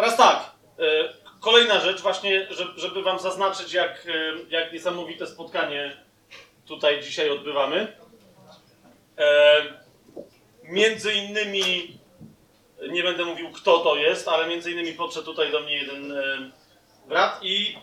[0.00, 0.84] Teraz tak, e,
[1.40, 4.12] kolejna rzecz właśnie, że- żeby wam zaznaczyć, jak, e,
[4.50, 5.96] jak niesamowite spotkanie
[6.66, 7.96] tutaj dzisiaj odbywamy.
[9.18, 9.56] E,
[10.62, 11.98] Między innymi,
[12.88, 16.12] nie będę mówił kto to jest, ale między innymi podszedł tutaj do mnie jeden
[17.08, 17.76] brat i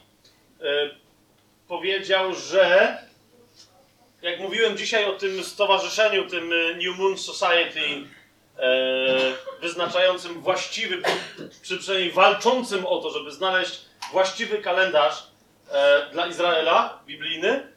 [1.67, 2.97] powiedział, że
[4.21, 7.81] jak mówiłem dzisiaj o tym stowarzyszeniu, tym New Moon Society,
[9.61, 11.01] wyznaczającym właściwy,
[11.63, 15.27] czy przynajmniej walczącym o to, żeby znaleźć właściwy kalendarz
[15.71, 17.73] e, dla Izraela, biblijny,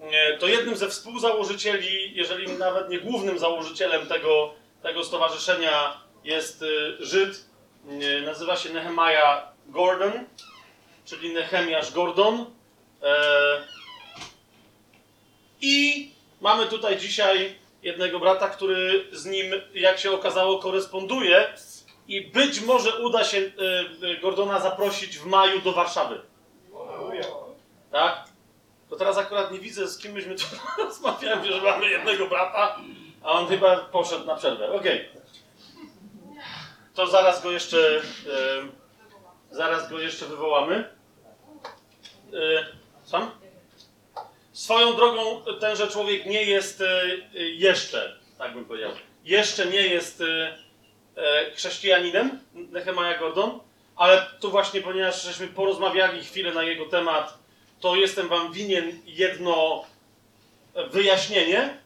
[0.00, 6.66] e, to jednym ze współzałożycieli, jeżeli nawet nie głównym założycielem tego, tego stowarzyszenia jest e,
[7.04, 7.44] Żyd,
[7.88, 10.12] e, nazywa się Nehemiah Gordon,
[11.04, 12.46] czyli Nehemiasz Gordon.
[13.02, 13.16] E,
[15.60, 21.52] I mamy tutaj dzisiaj jednego brata, który z nim, jak się okazało, koresponduje
[22.08, 26.20] i być może uda się e, e, Gordona zaprosić w maju do Warszawy.
[27.92, 28.24] Tak?
[28.90, 30.44] To teraz akurat nie widzę, z kim myśmy tu
[30.84, 32.78] rozmawiali, że mamy jednego brata,
[33.22, 34.72] a on chyba poszedł na przerwę.
[34.72, 35.08] Okej.
[36.94, 38.02] To zaraz go jeszcze,
[39.50, 40.94] e, zaraz go jeszcze wywołamy.
[43.04, 43.30] Sam?
[44.54, 48.90] Swoją drogą tenże człowiek nie jest e, e, jeszcze, tak bym powiedział,
[49.24, 53.60] jeszcze nie jest e, chrześcijaninem, Nehemiah Gordon,
[53.96, 57.38] ale tu właśnie, ponieważ żeśmy porozmawiali chwilę na jego temat,
[57.80, 59.84] to jestem wam winien jedno
[60.90, 61.78] wyjaśnienie.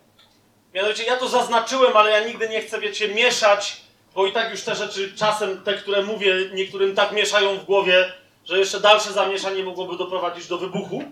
[0.74, 3.80] Mianowicie ja to zaznaczyłem, ale ja nigdy nie chcę, wiecie, mieszać,
[4.14, 8.12] bo i tak już te rzeczy czasem, te, które mówię, niektórym tak mieszają w głowie,
[8.44, 11.04] że jeszcze dalsze zamieszanie mogłoby doprowadzić do wybuchu.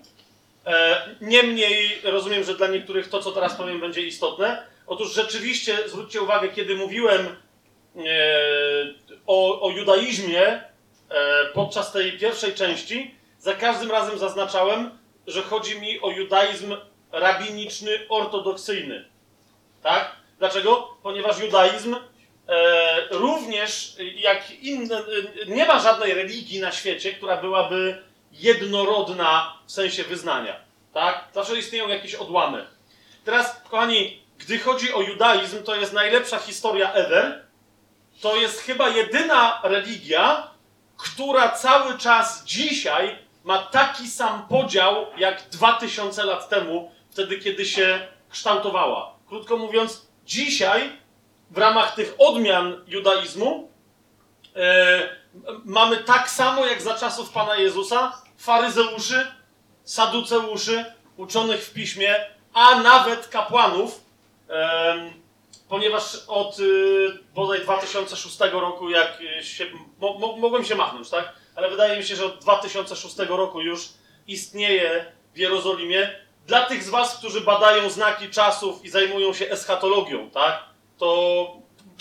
[0.66, 4.66] E, Niemniej rozumiem, że dla niektórych to, co teraz powiem, będzie istotne.
[4.86, 7.32] Otóż rzeczywiście, zwróćcie uwagę, kiedy mówiłem e,
[9.26, 10.62] o, o judaizmie e,
[11.54, 14.90] podczas tej pierwszej części, za każdym razem zaznaczałem,
[15.26, 16.76] że chodzi mi o judaizm
[17.12, 19.04] rabiniczny, ortodoksyjny.
[19.82, 20.16] Tak?
[20.38, 20.96] Dlaczego?
[21.02, 21.96] Ponieważ judaizm
[23.10, 25.02] również, jak inne,
[25.46, 28.02] nie ma żadnej religii na świecie, która byłaby
[28.38, 30.56] jednorodna w sensie wyznania.
[30.94, 31.24] Tak?
[31.34, 32.66] Zawsze istnieją jakieś odłamy.
[33.24, 37.44] Teraz, kochani, gdy chodzi o judaizm, to jest najlepsza historia ever.
[38.20, 40.50] To jest chyba jedyna religia,
[40.96, 48.06] która cały czas dzisiaj ma taki sam podział jak 2000 lat temu, wtedy kiedy się
[48.30, 49.14] kształtowała.
[49.28, 50.92] Krótko mówiąc, dzisiaj
[51.50, 53.70] w ramach tych odmian judaizmu
[54.54, 59.26] m- mamy tak samo jak za czasów Pana Jezusa faryzeuszy,
[59.84, 60.84] saduceuszy,
[61.16, 62.14] uczonych w piśmie,
[62.52, 64.00] a nawet kapłanów,
[65.68, 69.66] ponieważ od y, bodaj 2006 roku, jak się,
[69.98, 71.32] mo, mo, mogłem się machnąć, tak?
[71.54, 73.88] Ale wydaje mi się, że od 2006 roku już
[74.26, 76.10] istnieje w Jerozolimie.
[76.46, 80.62] Dla tych z Was, którzy badają znaki czasów i zajmują się eschatologią, tak?
[80.98, 81.52] To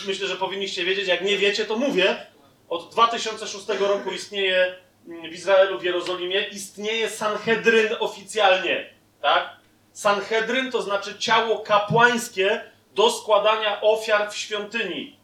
[0.06, 1.08] myślę, że powinniście wiedzieć.
[1.08, 2.26] Jak nie wiecie, to mówię.
[2.68, 4.74] Od 2006 roku istnieje
[5.06, 8.90] w Izraelu, w Jerozolimie, istnieje Sanhedryn oficjalnie,
[9.22, 9.56] tak?
[9.92, 12.60] Sanhedryn to znaczy ciało kapłańskie
[12.94, 15.16] do składania ofiar w świątyni.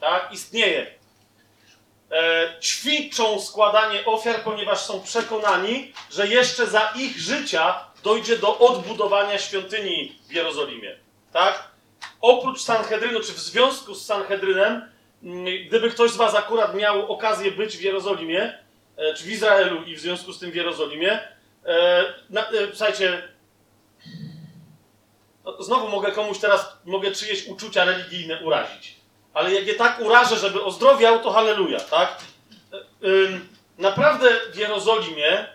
[0.00, 0.32] Tak?
[0.32, 0.86] Istnieje.
[2.10, 9.38] E, ćwiczą składanie ofiar, ponieważ są przekonani, że jeszcze za ich życia dojdzie do odbudowania
[9.38, 10.96] świątyni w Jerozolimie.
[11.32, 11.70] Tak?
[12.20, 14.92] Oprócz Sanhedrynu, czy w związku z Sanhedrynem,
[15.66, 18.58] gdyby ktoś z Was akurat miał okazję być w Jerozolimie,
[19.16, 21.20] czy w Izraelu i w związku z tym w Jerozolimie,
[21.64, 23.28] e, na, e, słuchajcie,
[25.44, 28.96] no, znowu mogę komuś teraz, mogę czyjeś uczucia religijne urazić.
[29.34, 32.18] Ale jak je tak urażę, żeby ozdrowiał, to halleluja, tak?
[33.78, 35.46] Naprawdę w Jerozolimie,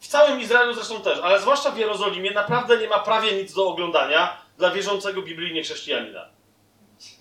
[0.00, 3.68] w całym Izraelu zresztą też, ale zwłaszcza w Jerozolimie, naprawdę nie ma prawie nic do
[3.68, 6.28] oglądania dla wierzącego biblijnie chrześcijanina.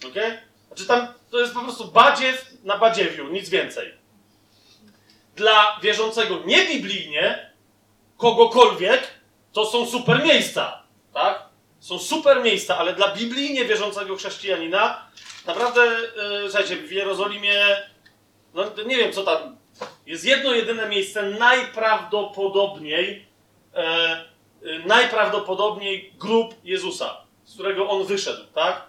[0.10, 0.38] Okej?
[0.68, 4.05] Znaczy tam to jest po prostu badziew na badziewiu, nic więcej.
[5.36, 7.50] Dla wierzącego niebiblijnie,
[8.18, 9.08] kogokolwiek,
[9.54, 10.84] to są super miejsca,
[11.14, 11.44] tak?
[11.80, 15.06] Są super miejsca, ale dla biblijnie wierzącego chrześcijanina
[15.46, 17.66] naprawdę, yy, słuchajcie, w Jerozolimie,
[18.54, 19.56] no nie wiem co tam,
[20.06, 23.26] jest jedno jedyne miejsce najprawdopodobniej,
[23.74, 24.26] e,
[24.86, 28.82] najprawdopodobniej grób Jezusa, z którego on wyszedł, tak?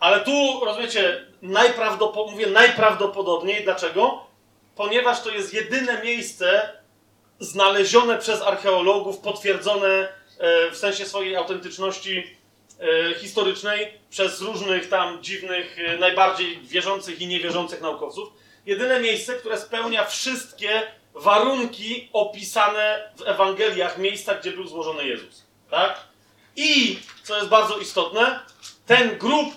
[0.00, 4.26] Ale tu, rozumiecie, najprawdopo- mówię najprawdopodobniej, dlaczego?
[4.76, 6.78] Ponieważ to jest jedyne miejsce
[7.40, 12.36] znalezione przez archeologów, potwierdzone e, w sensie swojej autentyczności
[12.80, 18.28] e, historycznej przez różnych tam dziwnych, e, najbardziej wierzących i niewierzących naukowców.
[18.66, 20.82] jedyne miejsce, które spełnia wszystkie
[21.14, 25.44] warunki opisane w Ewangeliach, miejsca, gdzie był złożony Jezus.
[25.70, 26.00] Tak?
[26.56, 28.40] I, co jest bardzo istotne,
[28.86, 29.48] ten grób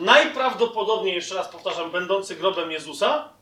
[0.00, 3.35] najprawdopodobniej, jeszcze raz powtarzam, będący grobem Jezusa,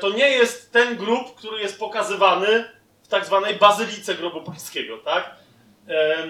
[0.00, 2.70] to nie jest ten grób, który jest pokazywany
[3.02, 5.36] w tak zwanej bazylice grobu pańskiego, tak?
[5.88, 6.28] E,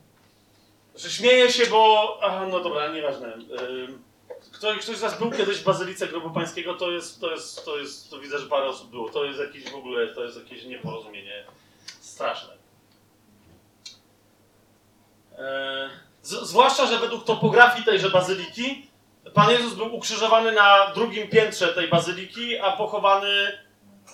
[0.96, 2.18] że śmieję się, bo...
[2.22, 3.28] Aha, no dobra, nieważne.
[3.28, 3.38] E,
[4.52, 7.78] ktoś, ktoś z nas był kiedyś w bazylice grobu pańskiego, to jest, to jest, to
[7.78, 9.08] jest, to widzę, że parę osób było.
[9.08, 11.44] To jest jakieś w ogóle, to jest jakieś nieporozumienie
[12.00, 12.52] straszne.
[15.38, 15.90] E,
[16.22, 18.87] z, zwłaszcza, że według topografii tejże bazyliki
[19.34, 23.58] Pan Jezus był ukrzyżowany na drugim piętrze tej bazyliki, a pochowany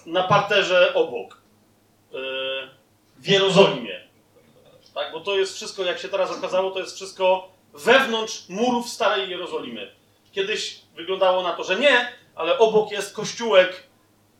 [0.06, 1.40] na parterze obok.
[2.14, 2.18] E,
[3.18, 4.00] w Jerozolimie.
[4.94, 9.30] Tak, bo to jest wszystko, jak się teraz okazało, to jest wszystko wewnątrz murów Starej
[9.30, 9.92] Jerozolimy.
[10.32, 13.82] Kiedyś wyglądało na to, że nie, ale obok jest kościółek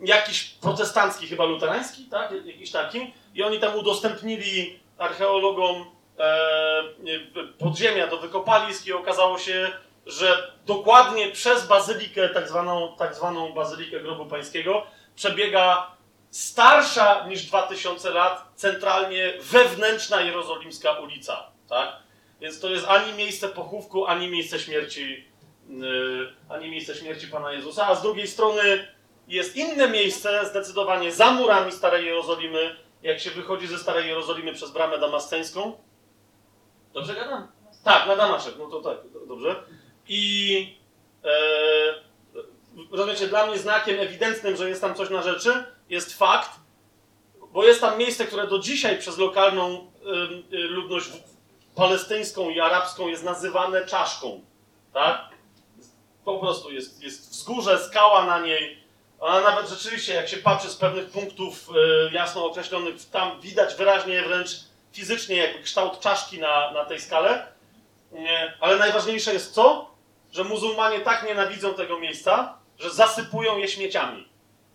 [0.01, 2.33] jakiś protestancki, chyba luterański, tak?
[2.45, 3.13] Jakiś taki.
[3.35, 5.85] I oni tam udostępnili archeologom
[6.19, 6.43] e,
[7.59, 9.73] podziemia do wykopalisk i okazało się,
[10.07, 15.95] że dokładnie przez bazylikę, tak zwaną, tak zwaną bazylikę grobu pańskiego, przebiega
[16.31, 21.51] starsza niż 2000 lat, centralnie wewnętrzna jerozolimska ulica.
[21.69, 21.97] Tak?
[22.41, 25.25] Więc to jest ani miejsce pochówku, ani miejsce śmierci,
[25.69, 27.87] yy, ani miejsce śmierci Pana Jezusa.
[27.87, 28.89] A z drugiej strony
[29.29, 34.71] jest inne miejsce, zdecydowanie za murami Starej Jerozolimy, jak się wychodzi ze Starej Jerozolimy przez
[34.71, 35.79] bramę damasceńską.
[36.93, 37.49] Dobrze gadam?
[37.85, 38.99] Tak, na Damaszek, no to tak,
[39.29, 39.63] dobrze.
[40.09, 40.79] I
[41.25, 41.29] e,
[42.91, 46.51] rozumiecie, dla mnie znakiem ewidentnym, że jest tam coś na rzeczy, jest fakt,
[47.53, 49.91] bo jest tam miejsce, które do dzisiaj przez lokalną
[50.53, 51.07] y, ludność
[51.75, 54.41] palestyńską i arabską jest nazywane czaszką.
[54.93, 55.29] Tak?
[56.25, 58.85] Po prostu jest, jest wzgórze, skała na niej.
[59.21, 61.69] Ona nawet rzeczywiście, jak się patrzy z pewnych punktów
[62.09, 64.51] y, jasno określonych, tam widać wyraźnie wręcz
[64.93, 67.47] fizycznie jakby kształt czaszki na, na tej skale.
[68.13, 68.57] Nie.
[68.61, 69.94] Ale najważniejsze jest co?
[70.35, 74.29] Że muzułmanie tak nienawidzą tego miejsca, że zasypują je śmieciami.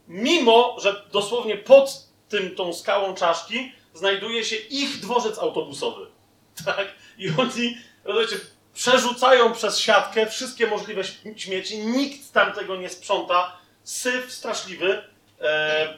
[0.08, 6.06] Mimo, że dosłownie pod tym, tą skałą czaszki znajduje się ich dworzec autobusowy.
[6.66, 6.88] Tak?
[7.18, 8.36] I oni, rozumiecie,
[8.74, 11.04] przerzucają przez siatkę wszystkie możliwe
[11.36, 15.04] śmieci, nikt tam tego nie sprząta, syf straszliwy.
[15.42, 15.98] E,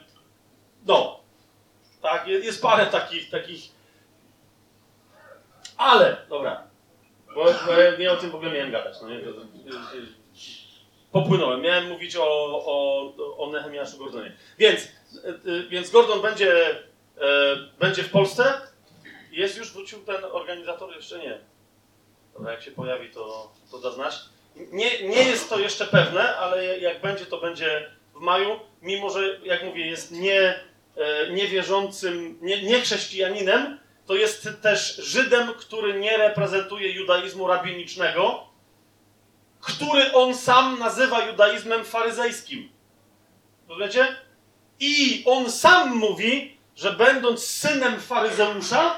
[0.86, 1.20] no,
[2.02, 3.62] tak, jest parę takich, takich.
[5.76, 6.71] Ale, dobra,
[7.34, 8.96] bo, bo ja nie o tym w ogóle miałem gadać.
[9.02, 9.20] No nie?
[11.12, 11.60] Popłynąłem.
[11.60, 12.24] Miałem mówić o,
[12.66, 14.32] o, o Nehemiaszu Gordonie.
[14.58, 14.80] Więc,
[15.24, 18.60] e, e, więc Gordon będzie, e, będzie w Polsce.
[19.30, 20.96] Jest już, wrócił ten organizator?
[20.96, 21.38] Jeszcze nie.
[22.34, 24.14] Dobra, jak się pojawi, to, to da znać.
[24.56, 28.60] Nie, nie jest to jeszcze pewne, ale jak będzie, to będzie w maju.
[28.82, 30.60] Mimo, że, jak mówię, jest nie,
[31.30, 38.46] niewierzącym, nie, nie chrześcijaninem, to jest też Żydem, który nie reprezentuje judaizmu rabinicznego,
[39.60, 42.72] który on sam nazywa judaizmem faryzejskim.
[43.68, 44.16] Rozumiecie?
[44.80, 48.94] I on sam mówi, że będąc synem faryzeusza,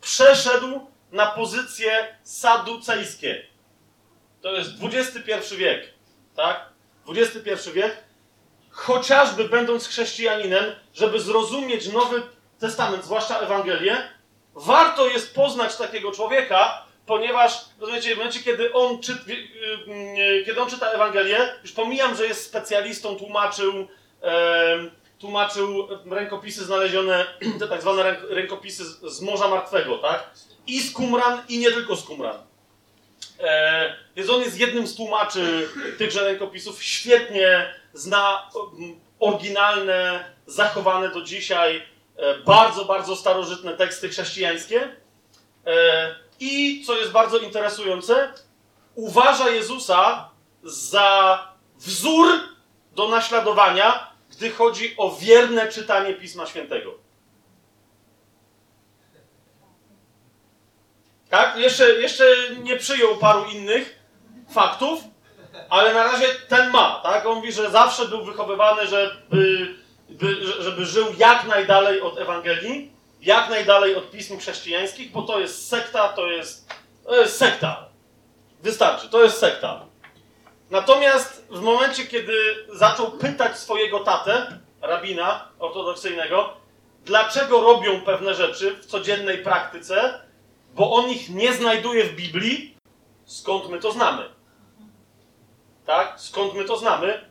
[0.00, 3.46] przeszedł na pozycje saducejskie.
[4.40, 5.94] To jest XXI wiek,
[6.36, 6.68] tak?
[7.08, 7.96] XXI wiek.
[8.70, 10.64] Chociażby będąc chrześcijaninem,
[10.94, 12.22] żeby zrozumieć Nowy
[12.58, 14.08] Testament, zwłaszcza Ewangelię,
[14.54, 20.70] warto jest poznać takiego człowieka, ponieważ, rozumiecie, w momencie, kiedy on, y, y, kiedy on
[20.70, 23.88] czyta Ewangelię, już pomijam, że jest specjalistą, tłumaczył,
[25.18, 27.26] tłumaczył rękopisy znalezione,
[27.60, 30.30] te tak zwane rękopisy z, Morza Martwego, tak?
[30.66, 32.36] I z Qumran, i nie tylko z Qumran.
[33.40, 38.50] E, więc on jest jednym z tłumaczy tychże rękopisów, świetnie zna
[39.20, 41.82] oryginalne, zachowane do dzisiaj,
[42.44, 44.96] bardzo, bardzo starożytne teksty chrześcijańskie.
[45.66, 48.32] E, i co jest bardzo interesujące,
[48.94, 50.30] uważa Jezusa
[50.62, 51.38] za
[51.76, 52.26] wzór
[52.92, 56.94] do naśladowania, gdy chodzi o wierne czytanie Pisma Świętego.
[61.28, 61.56] Tak?
[61.56, 62.24] Jeszcze, jeszcze
[62.62, 63.98] nie przyjął paru innych
[64.50, 65.00] faktów,
[65.70, 67.00] ale na razie ten ma.
[67.02, 67.26] Tak?
[67.26, 69.74] On mówi, że zawsze był wychowywany, żeby,
[70.08, 75.68] by, żeby żył jak najdalej od Ewangelii jak najdalej od pism chrześcijańskich, bo to jest
[75.68, 76.68] sekta, to jest,
[77.04, 77.88] to jest sekta.
[78.62, 79.86] Wystarczy, to jest sekta.
[80.70, 86.56] Natomiast w momencie, kiedy zaczął pytać swojego tatę, rabina ortodoksyjnego,
[87.04, 90.20] dlaczego robią pewne rzeczy w codziennej praktyce,
[90.74, 92.76] bo on ich nie znajduje w Biblii,
[93.24, 94.22] skąd my to znamy?
[95.86, 96.20] Tak?
[96.20, 97.28] Skąd my to znamy?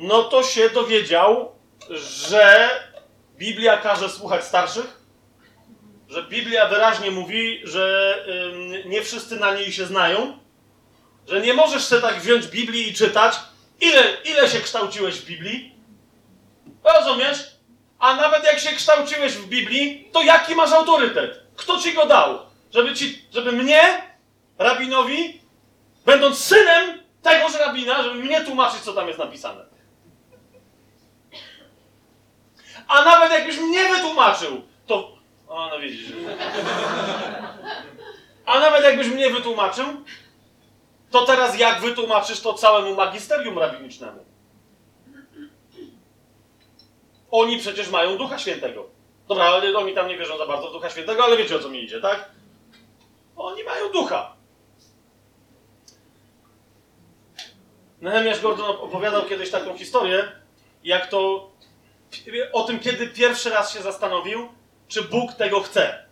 [0.00, 1.52] no to się dowiedział,
[1.90, 2.70] że
[3.36, 5.00] Biblia każe słuchać starszych,
[6.08, 8.14] że Biblia wyraźnie mówi, że
[8.86, 10.38] nie wszyscy na niej się znają,
[11.28, 13.34] że nie możesz sobie tak wziąć Biblii i czytać,
[13.80, 15.74] ile, ile się kształciłeś w Biblii.
[16.84, 17.38] Rozumiesz?
[17.98, 21.40] A nawet jak się kształciłeś w Biblii, to jaki masz autorytet?
[21.56, 22.38] Kto ci go dał?
[22.70, 24.02] Żeby, ci, żeby mnie,
[24.58, 25.40] rabinowi,
[26.06, 29.64] będąc synem tegoż rabina, żeby mnie tłumaczyć, co tam jest napisane.
[32.90, 35.12] A nawet jakbyś mnie wytłumaczył, to.
[35.48, 36.12] O, no widzisz.
[38.46, 39.86] A nawet jakbyś mnie wytłumaczył,
[41.10, 44.24] to teraz jak wytłumaczysz to całemu magisterium rabinicznemu?
[47.30, 48.86] Oni przecież mają Ducha Świętego.
[49.28, 51.68] Dobra, ale oni tam nie wierzą za bardzo w Ducha Świętego, ale wiecie o co
[51.68, 52.30] mi idzie, tak?
[53.36, 54.36] Oni mają Ducha.
[58.00, 60.32] Nehemiasz Gordon opowiadał kiedyś taką historię,
[60.84, 61.50] jak to
[62.52, 64.48] o tym, kiedy pierwszy raz się zastanowił,
[64.88, 66.04] czy Bóg tego chce.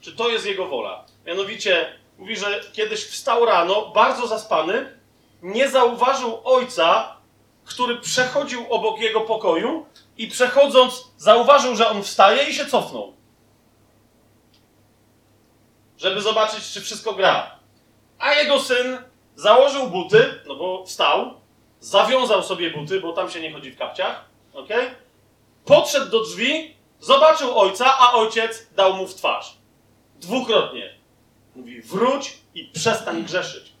[0.00, 1.04] Czy to jest jego wola.
[1.26, 4.98] Mianowicie, mówi, że kiedyś wstał rano, bardzo zaspany,
[5.42, 7.16] nie zauważył ojca,
[7.64, 9.86] który przechodził obok jego pokoju
[10.16, 13.12] i przechodząc, zauważył, że on wstaje i się cofnął.
[15.98, 17.58] Żeby zobaczyć, czy wszystko gra.
[18.18, 18.98] A jego syn
[19.36, 21.34] założył buty, no bo wstał,
[21.80, 24.24] zawiązał sobie buty, bo tam się nie chodzi w kapciach,
[24.54, 24.68] ok?
[25.64, 29.58] Podszedł do drzwi, zobaczył ojca, a ojciec dał mu w twarz.
[30.16, 30.94] Dwukrotnie.
[31.56, 33.72] Mówi, wróć i przestań grzeszyć.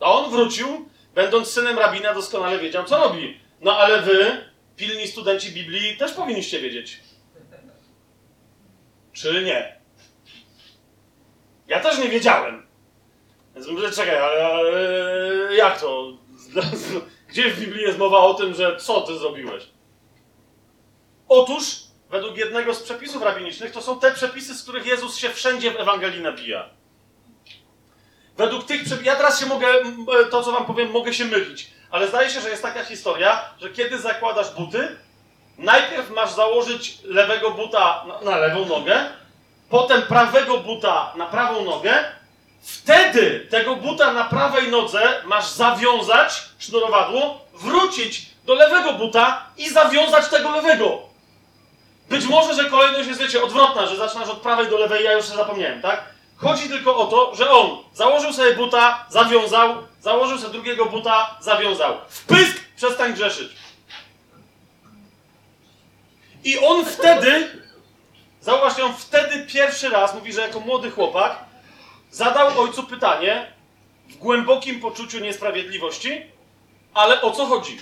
[0.00, 3.40] A on wrócił, będąc synem rabina, doskonale wiedział, co robi.
[3.60, 4.44] No ale wy,
[4.76, 7.00] pilni studenci Biblii, też powinniście wiedzieć.
[9.12, 9.76] Czy nie?
[11.68, 12.66] Ja też nie wiedziałem.
[13.54, 16.12] Więc mówię, czekaj, ale, ale jak to?
[17.28, 19.64] Gdzie w Biblii jest mowa o tym, że co ty zrobiłeś?
[21.28, 21.76] Otóż,
[22.10, 25.76] według jednego z przepisów rabinicznych, to są te przepisy, z których Jezus się wszędzie w
[25.76, 26.68] Ewangelii nabija.
[28.36, 29.66] Według tych przepisów, ja teraz się mogę,
[30.30, 33.70] to co wam powiem, mogę się mylić, ale zdaje się, że jest taka historia, że
[33.70, 34.96] kiedy zakładasz buty,
[35.58, 39.04] najpierw masz założyć lewego buta na lewą nogę,
[39.70, 42.04] potem prawego buta na prawą nogę,
[42.66, 50.28] wtedy tego buta na prawej nodze masz zawiązać sznurowadło, wrócić do lewego buta i zawiązać
[50.28, 50.98] tego lewego.
[52.08, 55.26] Być może, że kolejność jest, wiecie, odwrotna, że zaczynasz od prawej do lewej, ja już
[55.26, 56.04] się zapomniałem, tak?
[56.36, 61.94] Chodzi tylko o to, że on założył sobie buta, zawiązał, założył sobie drugiego buta, zawiązał.
[62.08, 63.52] Wpysk, przestań grzeszyć.
[66.44, 67.62] I on wtedy,
[68.40, 71.45] zauważcie, on wtedy pierwszy raz, mówi, że jako młody chłopak,
[72.16, 73.52] zadał ojcu pytanie
[74.08, 76.22] w głębokim poczuciu niesprawiedliwości,
[76.94, 77.78] ale o co chodzi?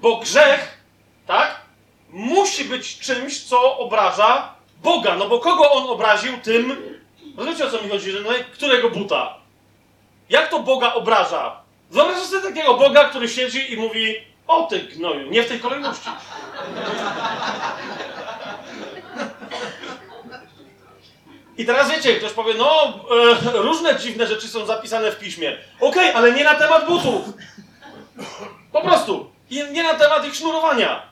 [0.00, 0.78] Bo grzech,
[1.26, 1.60] tak,
[2.10, 5.16] musi być czymś, co obraża Boga.
[5.16, 6.76] No bo kogo on obraził tym,
[7.36, 9.34] rozumiecie o co mi chodzi, że no, którego buta?
[10.30, 11.60] Jak to Boga obraża?
[11.90, 14.14] Wyobraź sobie takiego Boga, który siedzi i mówi,
[14.46, 16.10] o ty gnoju, nie w tej kolejności.
[21.58, 22.94] I teraz wiecie, ktoś powie, no,
[23.54, 25.58] e, różne dziwne rzeczy są zapisane w piśmie.
[25.80, 27.24] Okej, okay, ale nie na temat butów.
[28.72, 29.30] Po prostu.
[29.50, 31.02] I nie na temat ich sznurowania.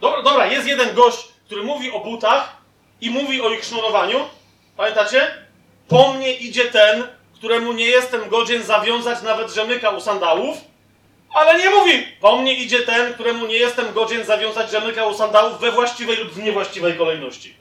[0.00, 2.56] Dobra, dobra, jest jeden gość, który mówi o butach
[3.00, 4.28] i mówi o ich sznurowaniu.
[4.76, 5.34] Pamiętacie?
[5.88, 10.56] Po mnie idzie ten, któremu nie jestem godzien zawiązać nawet rzemyka u sandałów,
[11.34, 15.60] ale nie mówi, po mnie idzie ten, któremu nie jestem godzien zawiązać rzemyka u sandałów
[15.60, 17.60] we właściwej lub w niewłaściwej kolejności.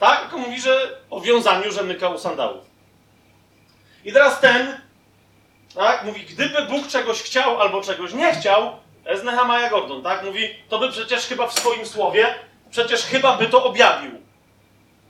[0.00, 0.20] Tak?
[0.20, 2.64] Tylko mówi, że o wiązaniu rzemyka u sandałów.
[4.04, 4.80] I teraz ten,
[5.74, 8.76] tak, mówi, gdyby Bóg czegoś chciał albo czegoś nie chciał,
[9.06, 10.24] jest Nehemiah Gordon, tak?
[10.24, 12.34] Mówi, to by przecież chyba w swoim słowie,
[12.70, 14.10] przecież chyba by to objawił.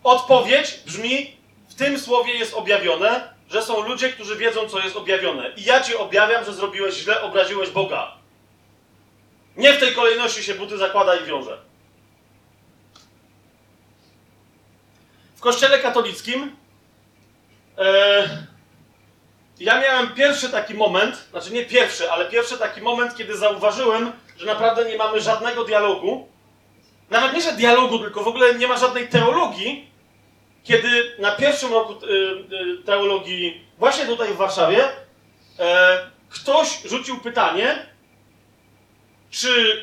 [0.05, 1.37] Odpowiedź brzmi,
[1.69, 5.51] w tym słowie jest objawione, że są ludzie, którzy wiedzą, co jest objawione.
[5.57, 8.13] I ja ci objawiam, że zrobiłeś źle, obraziłeś Boga.
[9.57, 11.70] Nie w tej kolejności się buty zakłada i wiąże.
[15.41, 16.57] W kościele katolickim
[17.79, 18.29] e,
[19.61, 24.47] ja miałem pierwszy taki moment, znaczy nie pierwszy, ale pierwszy taki moment, kiedy zauważyłem, że
[24.47, 26.29] naprawdę nie mamy żadnego dialogu.
[27.11, 29.91] Nawet nie, że dialogu, tylko w ogóle nie ma żadnej teologii,
[30.65, 32.09] kiedy na pierwszym roku y,
[32.81, 34.89] y, teologii, właśnie tutaj w Warszawie,
[35.59, 37.87] e, ktoś rzucił pytanie,
[39.31, 39.83] czy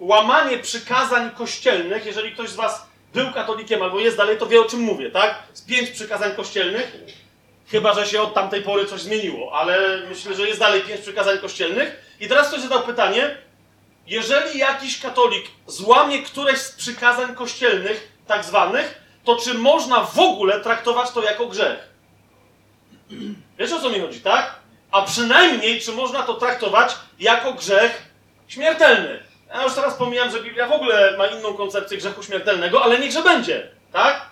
[0.00, 4.64] łamanie przykazań kościelnych, jeżeli ktoś z Was był katolikiem albo jest dalej, to wie o
[4.64, 5.42] czym mówię, tak?
[5.52, 6.96] Z pięć przykazań kościelnych.
[7.70, 11.38] Chyba, że się od tamtej pory coś zmieniło, ale myślę, że jest dalej pięć przykazań
[11.38, 12.16] kościelnych.
[12.20, 13.36] I teraz ktoś zadał pytanie,
[14.06, 20.60] jeżeli jakiś katolik złamie któreś z przykazań kościelnych, tak zwanych, to czy można w ogóle
[20.60, 21.88] traktować to jako grzech?
[23.58, 24.54] Wiesz o co mi chodzi, tak?
[24.90, 28.02] A przynajmniej, czy można to traktować jako grzech
[28.48, 29.23] śmiertelny?
[29.54, 33.22] Ja już teraz pomijam, że Biblia w ogóle ma inną koncepcję grzechu śmiertelnego, ale niechże
[33.22, 34.26] będzie, tak?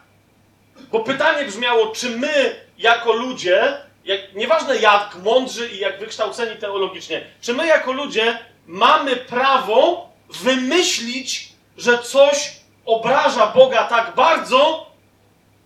[0.93, 7.25] Bo pytanie brzmiało, czy my jako ludzie, jak, nieważne jak mądrzy i jak wykształceni teologicznie,
[7.41, 10.11] czy my jako ludzie mamy prawo
[10.43, 12.53] wymyślić, że coś
[12.85, 14.87] obraża Boga tak bardzo,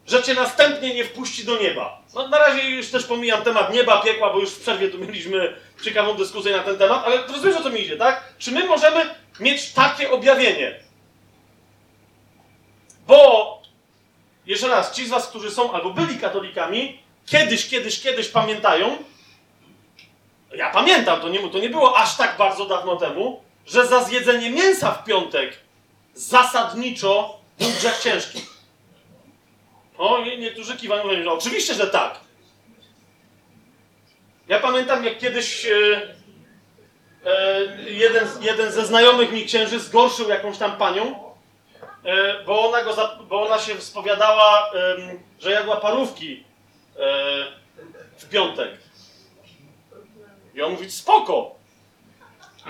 [0.06, 2.00] że cię następnie nie wpuści do nieba.
[2.14, 5.56] No, na razie już też pomijam temat nieba, piekła, bo już w przerwie tu mieliśmy
[5.84, 8.24] ciekawą dyskusję na ten temat, ale rozumiesz o co mi idzie, tak?
[8.38, 9.06] Czy my możemy
[9.40, 10.80] mieć takie objawienie?
[13.06, 13.62] Bo,
[14.46, 18.96] jeszcze raz, ci z was, którzy są albo byli katolikami, kiedyś, kiedyś, kiedyś pamiętają,
[20.54, 24.50] ja pamiętam, to nie, to nie było aż tak bardzo dawno temu, że za zjedzenie
[24.50, 25.60] mięsa w piątek
[26.14, 28.40] zasadniczo był grzech ciężki.
[29.98, 32.20] O, nie, niektórzy kiwają, mówią, no, oczywiście, że tak.
[34.48, 36.15] Ja pamiętam, jak kiedyś e,
[37.86, 41.34] jeden, jeden ze znajomych mi księży zgorszył jakąś tam panią,
[42.04, 44.70] e, bo, ona go za, bo ona się spowiadała,
[45.40, 46.44] że jadła parówki
[46.96, 47.02] e,
[48.18, 48.70] w piątek.
[50.54, 51.56] I on mówi, spoko.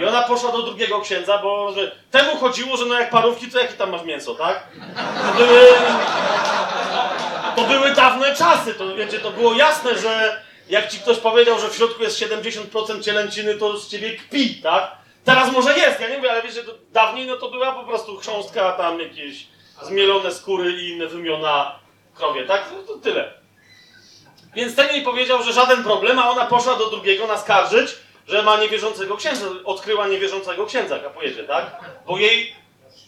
[0.00, 3.58] I ona poszła do drugiego księdza, bo że temu chodziło, że no jak parówki, to
[3.58, 4.66] jakie tam masz mięso, tak?
[5.26, 5.68] To były,
[7.56, 11.68] to były dawne czasy, to wiecie, to było jasne, że jak ci ktoś powiedział, że
[11.68, 14.96] w środku jest 70% cielęciny, to z ciebie kpi, tak?
[15.24, 18.16] Teraz może jest, ja nie mówię, ale wiesz, że dawniej no to była po prostu
[18.16, 19.46] chrząstka, tam jakieś
[19.82, 21.78] zmielone skóry i inne wymiona
[22.14, 22.64] krowie, tak?
[22.72, 23.34] No to tyle.
[24.54, 27.90] Więc ten jej powiedział, że żaden problem, a ona poszła do drugiego naskarżyć,
[28.28, 31.80] że ma niewierzącego księdza, odkryła niewierzącego księdza, kapujecie, tak?
[32.06, 32.54] Bo jej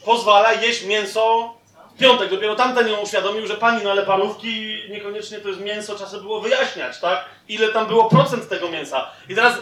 [0.04, 1.54] pozwala jeść mięso
[1.98, 2.30] piątek.
[2.30, 6.40] Dopiero tamten ją uświadomił, że pani, no ale parówki niekoniecznie to jest mięso, sobie było
[6.40, 7.24] wyjaśniać, tak?
[7.48, 9.10] Ile tam było procent tego mięsa.
[9.28, 9.58] I teraz,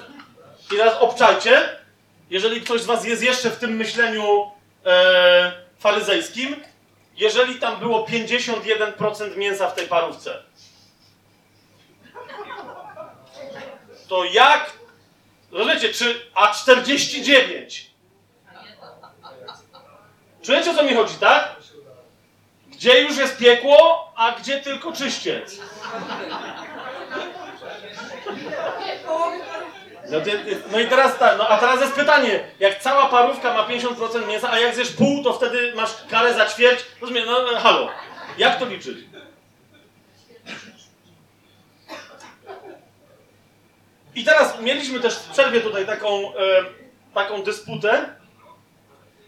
[0.74, 1.68] i teraz obczajcie,
[2.30, 4.50] jeżeli ktoś z was jest jeszcze w tym myśleniu
[4.86, 6.56] e, faryzejskim,
[7.16, 10.42] jeżeli tam było 51% mięsa w tej parówce,
[14.08, 14.72] to jak,
[15.52, 17.90] rozumiecie, czy a 49?
[20.42, 21.55] Czujecie o co mi chodzi, tak?
[22.76, 25.60] Gdzie już jest piekło, a gdzie tylko czyściec?
[30.10, 30.18] No,
[30.72, 34.50] no, i teraz tak, no a teraz jest pytanie, jak cała parówka ma 50% mięsa,
[34.50, 37.88] a jak zjesz pół, to wtedy masz karę za ćwierć, rozumiem, no halo,
[38.38, 38.98] jak to liczyć?
[44.14, 46.64] I teraz mieliśmy też w przerwie tutaj taką, e,
[47.14, 48.14] taką dysputę,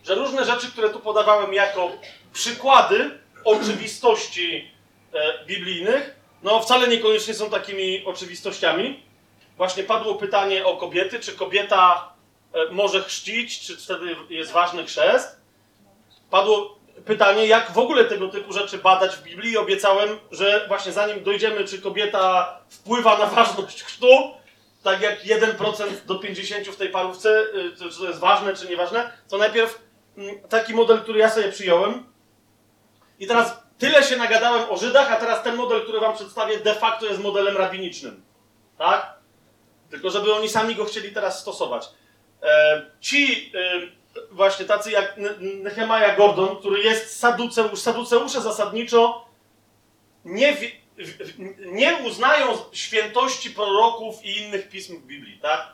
[0.04, 1.90] że różne rzeczy, które tu podawałem jako
[2.32, 4.70] przykłady oczywistości
[5.12, 9.03] e, biblijnych, no wcale niekoniecznie są takimi oczywistościami.
[9.57, 12.12] Właśnie padło pytanie o kobiety, czy kobieta
[12.53, 15.40] e, może chrzcić, czy wtedy jest ważny chrzest.
[16.31, 19.59] Padło pytanie, jak w ogóle tego typu rzeczy badać w Biblii.
[19.59, 24.09] Obiecałem, że właśnie zanim dojdziemy, czy kobieta wpływa na ważność chrztu,
[24.83, 29.12] tak jak 1% do 50% w tej parówce, y, czy to jest ważne, czy nieważne,
[29.29, 29.83] to najpierw
[30.16, 32.05] mm, taki model, który ja sobie przyjąłem.
[33.18, 36.74] I teraz tyle się nagadałem o Żydach, a teraz ten model, który wam przedstawię, de
[36.74, 38.22] facto jest modelem rabinicznym.
[38.78, 39.18] Tak?
[39.90, 41.88] Tylko żeby oni sami go chcieli teraz stosować.
[42.42, 49.28] E, ci e, właśnie tacy jak Nehemiah Gordon, który jest saduceusz, saduceusze zasadniczo
[50.24, 50.57] nie,
[51.59, 55.66] nie uznają świętości proroków i innych pism w Biblii, tak?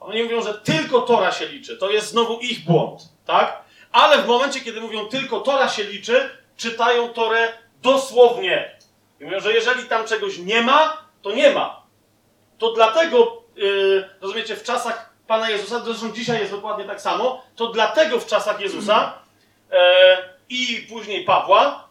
[0.00, 1.76] Oni mówią, że tylko Tora się liczy.
[1.76, 3.62] To jest znowu ich błąd, tak?
[3.92, 8.78] Ale w momencie, kiedy mówią tylko Tora się liczy, czytają Torę dosłownie.
[9.20, 11.82] I mówią, że jeżeli tam czegoś nie ma, to nie ma.
[12.58, 17.66] To dlatego, yy, rozumiecie, w czasach Pana Jezusa, zresztą dzisiaj jest dokładnie tak samo, to
[17.66, 19.18] dlatego w czasach Jezusa
[19.70, 19.76] yy,
[20.48, 21.88] i później Pawła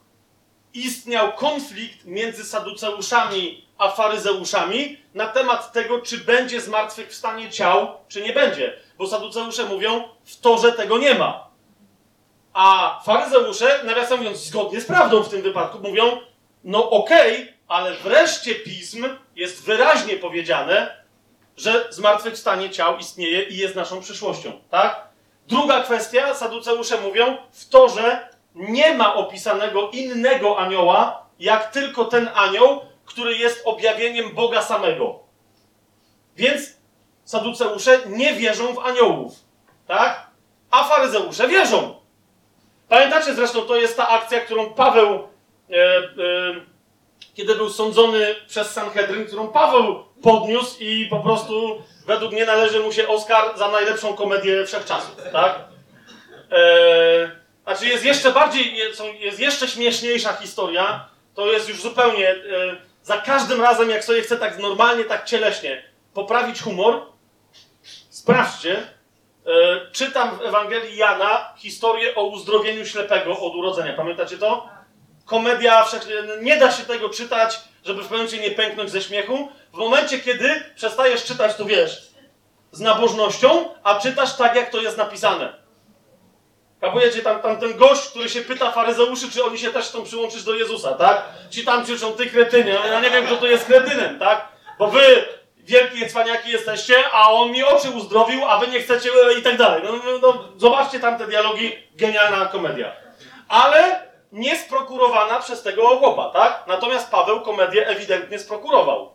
[0.74, 8.34] istniał konflikt między Saduceuszami a Faryzeuszami na temat tego, czy będzie zmartwychwstanie ciał, czy nie
[8.34, 8.74] będzie.
[8.98, 11.51] Bo Saduceusze mówią, w torze tego nie ma.
[12.54, 16.20] A Faryzeusze, nawiasem mówiąc, zgodnie z prawdą w tym wypadku, mówią,
[16.64, 21.04] no okej, okay, ale wreszcie pism jest wyraźnie powiedziane,
[21.58, 25.08] że zmartwychwstanie ciał istnieje i jest naszą przyszłością, tak?
[25.48, 32.82] Druga kwestia, Saduceusze mówią, w torze nie ma opisanego innego anioła, jak tylko ten anioł,
[33.06, 35.20] który jest objawieniem Boga samego.
[36.36, 36.62] Więc
[37.26, 39.34] saduceusze nie wierzą w aniołów,
[39.88, 40.28] tak?
[40.72, 42.01] A faryzeusze wierzą.
[42.92, 45.28] Pamiętacie zresztą, to jest ta akcja, którą Paweł,
[45.70, 46.10] e, e,
[47.34, 52.92] kiedy był sądzony przez Sanhedryn, którą Paweł podniósł i po prostu według mnie należy mu
[52.92, 55.60] się Oscar za najlepszą komedię wszechczasów, tak?
[56.52, 57.32] E,
[57.64, 58.76] znaczy jest jeszcze bardziej,
[59.22, 62.36] jest, jeszcze śmieszniejsza historia, to jest już zupełnie, e,
[63.04, 67.02] za każdym razem jak sobie chcę tak normalnie, tak cieleśnie poprawić humor,
[68.10, 68.88] sprawdźcie,
[69.92, 73.94] czytam w Ewangelii Jana historię o uzdrowieniu ślepego od urodzenia.
[73.94, 74.70] Pamiętacie to?
[75.26, 75.86] Komedia,
[76.42, 79.52] nie da się tego czytać, żeby w pewnym momencie nie pęknąć ze śmiechu.
[79.74, 82.12] W momencie, kiedy przestajesz czytać, to wiesz,
[82.72, 85.54] z nabożnością, a czytasz tak, jak to jest napisane.
[86.82, 90.44] Kapujecie tam, tam ten gość, który się pyta faryzeuszy, czy oni się też chcą przyłączyć
[90.44, 91.24] do Jezusa, tak?
[91.50, 92.72] Ci tam krzyczą, ty kretynie.
[92.72, 94.48] Ja nie wiem, kto to jest kretynem, tak?
[94.80, 95.26] Bo wy
[95.64, 99.58] wielkie cwaniaki jesteście, a on mi oczy uzdrowił, a wy nie chcecie e, i tak
[99.58, 99.82] dalej.
[99.84, 102.92] No, no, no, zobaczcie tam te dialogi, genialna komedia.
[103.48, 106.64] Ale nie sprokurowana przez tego chłopa, tak?
[106.68, 109.12] Natomiast Paweł komedię ewidentnie sprokurował.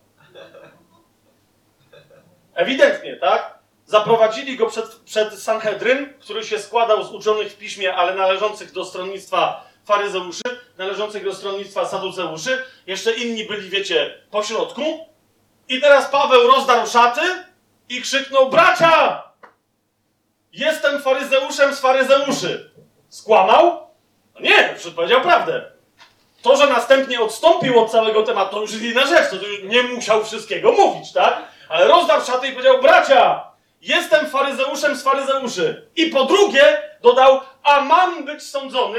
[2.54, 3.58] Ewidentnie, tak?
[3.84, 8.84] Zaprowadzili go przed, przed Sanhedryn, który się składał z uczonych w piśmie, ale należących do
[8.84, 10.42] stronnictwa faryzeuszy,
[10.78, 12.64] należących do stronnictwa saduceuszy.
[12.86, 15.06] Jeszcze inni byli, wiecie, po środku.
[15.68, 17.20] I teraz Paweł rozdarł szaty
[17.88, 19.22] i krzyknął: Bracia!
[20.52, 22.70] Jestem faryzeuszem z faryzeuszy.
[23.08, 23.88] Skłamał?
[24.34, 25.72] No nie, powiedział prawdę.
[26.42, 29.82] To, że następnie odstąpił od całego tematu, to już jest inna rzecz, to już nie
[29.82, 31.42] musiał wszystkiego mówić, tak?
[31.68, 33.44] Ale rozdarł szaty i powiedział: Bracia!
[33.80, 35.88] Jestem faryzeuszem z faryzeuszy.
[35.96, 38.98] I po drugie dodał: A mam być sądzony.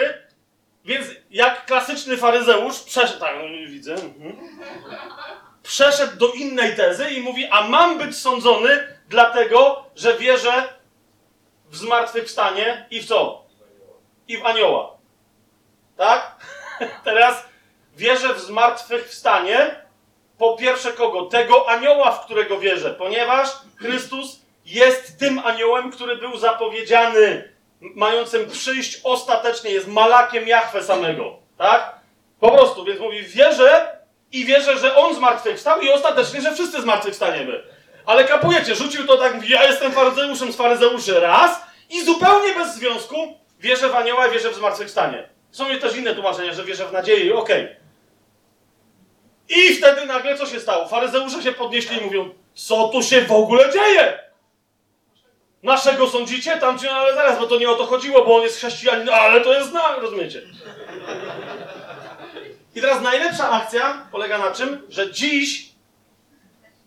[0.86, 3.20] Więc jak klasyczny faryzeusz przeszedł.
[3.20, 3.94] Tak, no, widzę.
[3.94, 4.38] Mhm
[5.68, 10.64] przeszedł do innej tezy i mówi, a mam być sądzony dlatego, że wierzę
[11.70, 13.44] w zmartwychwstanie i w co?
[14.28, 14.98] I w anioła.
[15.98, 16.36] Tak?
[17.04, 17.46] Teraz
[17.96, 19.76] wierzę w zmartwychwstanie
[20.38, 21.26] po pierwsze kogo?
[21.26, 29.02] Tego anioła, w którego wierzę, ponieważ Chrystus jest tym aniołem, który był zapowiedziany, mającym przyjść
[29.04, 31.36] ostatecznie, jest malakiem Jahwe samego.
[31.58, 32.00] Tak?
[32.40, 33.97] Po prostu, więc mówi, wierzę
[34.32, 37.64] i wierzę, że on zmartwychwstał i ostatecznie, że wszyscy zmartwychwstaniemy.
[38.06, 42.76] Ale kapujecie, rzucił to tak, mówi, ja jestem faryzeuszem z faryzeuszy raz i zupełnie bez
[42.76, 43.16] związku
[43.60, 45.30] wierzę w anioła i wierzę w zmartwychwstanie.
[45.52, 47.64] Są też inne tłumaczenia, że wierzę w nadzieję, okej.
[47.64, 47.78] Okay.
[49.50, 50.88] I wtedy nagle co się stało?
[50.88, 54.20] Faryzeusze się podnieśli i mówią, co tu się w ogóle dzieje?
[55.64, 56.58] Naszego sądzicie?
[56.58, 59.42] Tam ci, ale zaraz, bo to nie o to chodziło, bo on jest chrześcijanin, ale
[59.42, 60.42] to jest znak, rozumiecie?
[62.78, 65.70] I teraz najlepsza akcja polega na czym, że dziś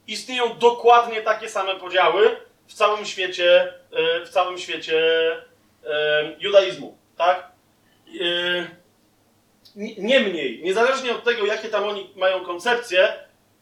[0.07, 5.01] istnieją dokładnie takie same podziały w całym świecie, e, w całym świecie
[5.85, 7.53] e, judaizmu, tak?
[8.21, 8.67] E,
[9.99, 13.13] niemniej, niezależnie od tego, jakie tam oni mają koncepcje,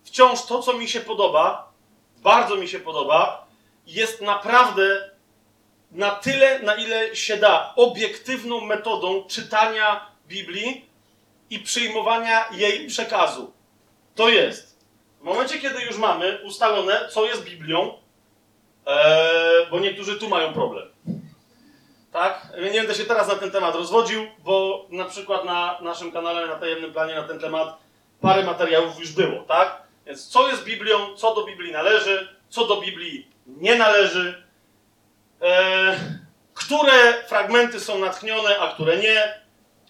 [0.04, 1.72] wciąż to, co mi się podoba,
[2.16, 3.46] bardzo mi się podoba,
[3.86, 5.10] jest naprawdę
[5.92, 10.87] na tyle, na ile się da, obiektywną metodą czytania Biblii,
[11.50, 13.52] i przyjmowania jej przekazu.
[14.14, 14.78] To jest.
[15.20, 17.98] W momencie, kiedy już mamy ustalone, co jest Biblią,
[18.86, 20.88] ee, bo niektórzy tu mają problem.
[22.12, 22.48] Tak?
[22.72, 26.54] Nie będę się teraz na ten temat rozwodził, bo na przykład na naszym kanale, na
[26.54, 27.78] tajemnym planie na ten temat
[28.20, 29.82] parę materiałów już było, tak?
[30.06, 34.42] Więc co jest Biblią, co do Biblii należy, co do Biblii nie należy,
[35.42, 35.96] e,
[36.54, 39.38] które fragmenty są natchnione, a które nie,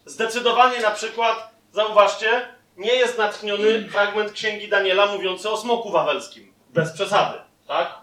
[0.09, 6.53] Zdecydowanie na przykład, zauważcie, nie jest natchniony fragment księgi Daniela mówiący o smoku wawelskim.
[6.71, 7.95] Bez przesady, tak?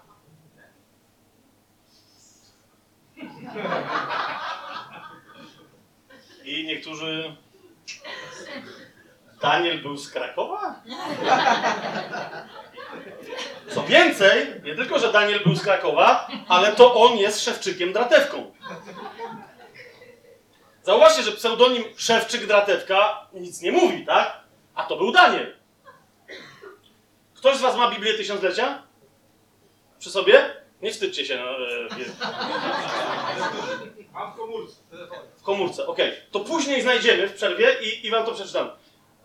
[6.43, 7.36] I niektórzy.
[9.41, 10.75] Daniel był z Krakowa?
[13.69, 18.51] Co więcej, nie tylko, że Daniel był z Krakowa, ale to on jest szewczykiem dratewką.
[20.86, 24.39] Zauważcie, że pseudonim Szewczyk Dratewka nic nie mówi, tak?
[24.76, 25.56] A to był Daniel.
[27.36, 28.84] Ktoś z was ma Biblię Tysiąclecia?
[30.00, 30.56] Przy sobie?
[30.82, 31.38] Nie wstydźcie się.
[31.38, 31.88] No, e,
[34.13, 34.76] Mam w komórce.
[35.38, 36.10] W komórce, okej.
[36.10, 36.21] Okay.
[36.32, 38.69] To później znajdziemy w przerwie i, i wam to przeczytam.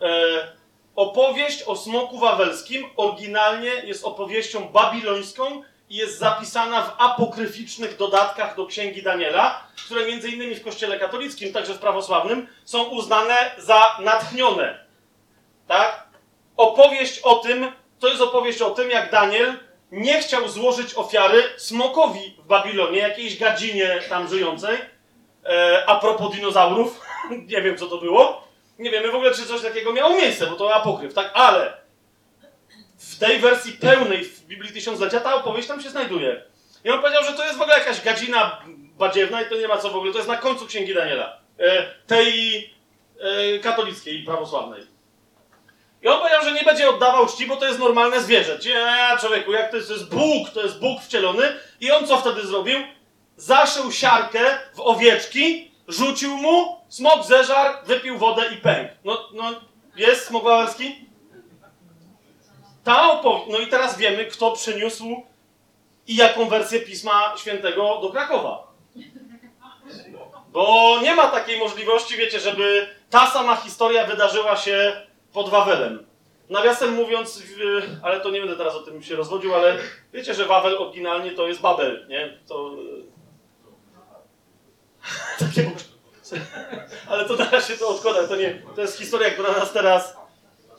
[0.01, 0.53] E,
[0.97, 8.67] opowieść o smoku wawelskim oryginalnie jest opowieścią babilońską i jest zapisana w apokryficznych dodatkach do
[8.67, 14.85] Księgi Daniela, które między innymi w Kościele katolickim, także w prawosławnym, są uznane za natchnione.
[15.67, 16.11] Tak?
[16.61, 19.55] opowieść o tym, to jest opowieść o tym, jak Daniel
[19.93, 24.79] nie chciał złożyć ofiary smokowi w Babilonie, jakiejś gadzinie tam żyjącej.
[25.45, 27.01] E, a propos dinozaurów,
[27.53, 28.49] nie wiem co to było.
[28.79, 31.31] Nie wiemy w ogóle, czy coś takiego miało miejsce, bo to apokryf, tak?
[31.35, 31.80] Ale
[33.01, 36.43] w tej wersji pełnej w Biblii Tysiąclecia ta opowieść tam się znajduje.
[36.85, 38.61] I on powiedział, że to jest w ogóle jakaś gadzina
[38.99, 40.13] badziewna i to nie ma co w ogóle.
[40.13, 41.39] To jest na końcu Księgi Daniela.
[41.59, 42.65] E, tej
[43.21, 44.83] e, katolickiej i prawosławnej.
[46.03, 48.59] I on powiedział, że nie będzie oddawał czci, bo to jest normalne zwierzę.
[48.65, 51.43] Nie, człowieku, jak to jest, to jest Bóg, to jest Bóg wcielony.
[51.81, 52.79] I on co wtedy zrobił?
[53.37, 58.95] Zaszył siarkę w owieczki, rzucił mu, smok zeżar, wypił wodę i pękł.
[59.05, 59.61] No, no,
[59.97, 60.45] jest smok?
[62.85, 63.23] Ta.
[63.49, 65.23] No i teraz wiemy, kto przyniósł
[66.07, 68.73] i jaką wersję Pisma Świętego do Krakowa.
[70.53, 76.07] Bo nie ma takiej możliwości, wiecie, żeby ta sama historia wydarzyła się pod Wawelem.
[76.51, 77.43] Nawiasem mówiąc,
[78.03, 79.79] ale to nie będę teraz o tym się rozwodził, ale
[80.13, 82.39] wiecie, że Wawel oryginalnie to jest Babel, nie?
[82.49, 82.71] To...
[85.39, 85.71] Takie...
[87.09, 88.63] Ale to na się to odkłada, to nie...
[88.75, 90.17] To jest historia, która nas teraz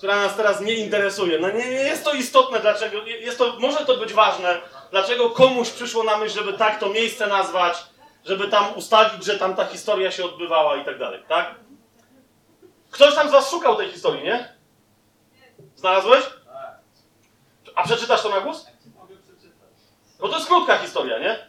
[0.01, 1.39] która nas teraz nie interesuje.
[1.39, 4.61] No nie, nie jest to istotne, dlaczego, jest to, może to być ważne,
[4.91, 7.77] dlaczego komuś przyszło na myśl, żeby tak to miejsce nazwać,
[8.25, 11.55] żeby tam ustalić, że tam ta historia się odbywała i tak dalej, tak?
[12.91, 14.53] Ktoś tam z was szukał tej historii, nie?
[15.75, 16.23] Znalazłeś?
[17.75, 18.67] A przeczytasz to na głos?
[20.19, 21.47] Bo to jest krótka historia, nie?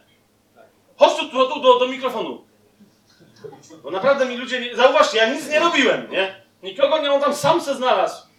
[0.97, 2.45] Chodź tu, tu, do, do mikrofonu.
[3.83, 4.75] Bo naprawdę mi ludzie nie...
[4.75, 6.43] Zauważcie, ja nic nie robiłem, nie?
[6.63, 8.32] Nikogo nie on tam sam se znalazł.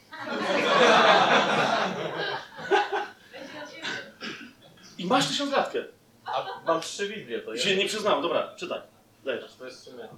[4.98, 5.84] I masz tysiąclatkę.
[6.24, 8.22] A mam trzy Biblie, to się nie przyznałem.
[8.22, 8.80] Dobra, czytaj.
[9.24, 9.38] Daj.
[9.58, 10.08] To jest w sumie,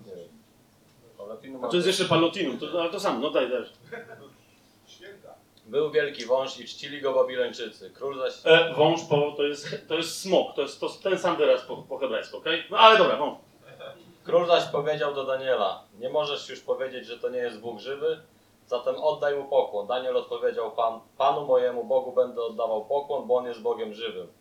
[1.62, 3.62] A to jest jeszcze Palotinum, to, ale to sam, no daj, daj.
[5.66, 7.90] Był wielki wąż i czcili go Babilończycy.
[7.90, 8.32] Król zaś.
[8.44, 11.76] E, wąż po, to, jest, to jest smok, to jest to, ten sam wyraz po,
[11.76, 12.64] po hebrajsku, okej?
[12.70, 13.38] No ale dobra, wąż.
[14.24, 18.20] Król zaś powiedział do Daniela: Nie możesz już powiedzieć, że to nie jest Bóg żywy,
[18.66, 19.86] zatem oddaj mu pokłon.
[19.86, 24.32] Daniel odpowiedział: Pan, Panu mojemu Bogu będę oddawał pokłon, bo on jest Bogiem żywym.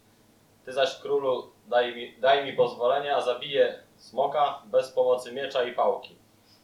[0.66, 5.72] Ty zaś królu daj mi, daj mi pozwolenie, a zabiję smoka bez pomocy miecza i
[5.72, 6.16] pałki.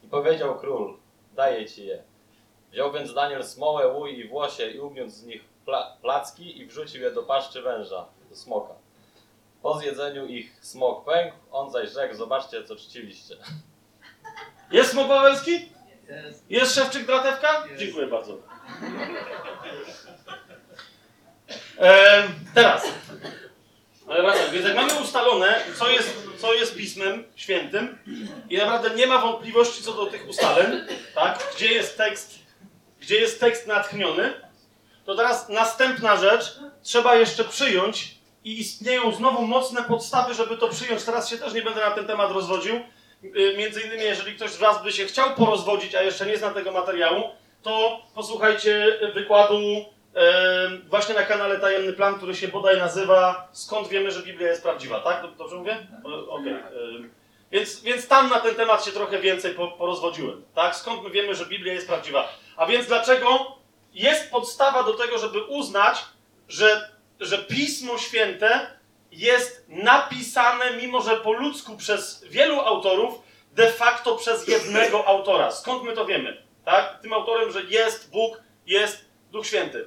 [0.03, 0.97] I powiedział król:
[1.33, 2.03] Daję ci je.
[2.71, 7.01] Wziął więc Daniel smołę, łój i włosie i ugniótł z nich pla placki i wrzucił
[7.01, 8.73] je do paszczy węża, do smoka.
[9.61, 13.35] Po zjedzeniu ich smok pękł, on zaś rzekł, zobaczcie co czciliście.
[14.71, 15.71] Jest smok wawelski?
[16.49, 16.75] Jest.
[16.75, 17.63] Szewczyk dratewka?
[17.77, 18.37] Dziękuję bardzo.
[21.79, 22.83] E, teraz.
[24.07, 27.97] Ale wracam, więc jak mamy ustalone, co jest, co jest Pismem Świętym
[28.49, 31.47] i naprawdę nie ma wątpliwości co do tych ustaleń, tak?
[31.55, 32.39] Gdzie jest tekst,
[33.01, 34.33] gdzie jest tekst natchniony,
[35.05, 41.03] to teraz następna rzecz, trzeba jeszcze przyjąć i istnieją znowu mocne podstawy, żeby to przyjąć.
[41.03, 42.79] Teraz się też nie będę na ten temat rozwodził.
[43.23, 46.49] Y, Między innymi, jeżeli ktoś z Was by się chciał porozwodzić, a jeszcze nie zna
[46.49, 47.23] tego materiału,
[47.63, 49.59] to posłuchajcie wykładu
[50.15, 54.63] e, właśnie na kanale Tajemny Plan, który się bodaj nazywa Skąd wiemy, że Biblia jest
[54.63, 55.21] prawdziwa, tak?
[55.23, 55.87] Dob- Dobrze mówię?
[56.03, 56.53] O- Okej.
[56.53, 56.59] e,
[57.51, 60.75] Więc, więc tam na ten temat się trochę więcej po, porozwodziłem, tak?
[60.75, 62.29] Skąd my wiemy, że Biblia jest prawdziwa?
[62.57, 63.55] A więc dlaczego
[63.93, 65.97] jest podstawa do tego, żeby uznać,
[66.49, 68.67] że, że Pismo Święte
[69.11, 73.19] jest napisane, mimo że po ludzku przez wielu autorów,
[73.51, 75.51] de facto przez jednego autora.
[75.51, 76.43] Skąd my to wiemy?
[76.65, 77.01] Tak?
[77.01, 79.85] Tym autorem, że jest Bóg, jest Duch Święty.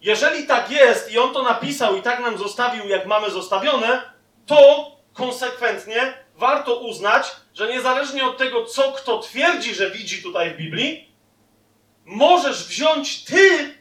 [0.00, 4.02] Jeżeli tak jest i on to napisał i tak nam zostawił, jak mamy zostawione,
[4.46, 10.56] to konsekwentnie warto uznać, że niezależnie od tego, co kto twierdzi, że widzi tutaj w
[10.56, 11.12] Biblii,
[12.04, 13.74] możesz wziąć ty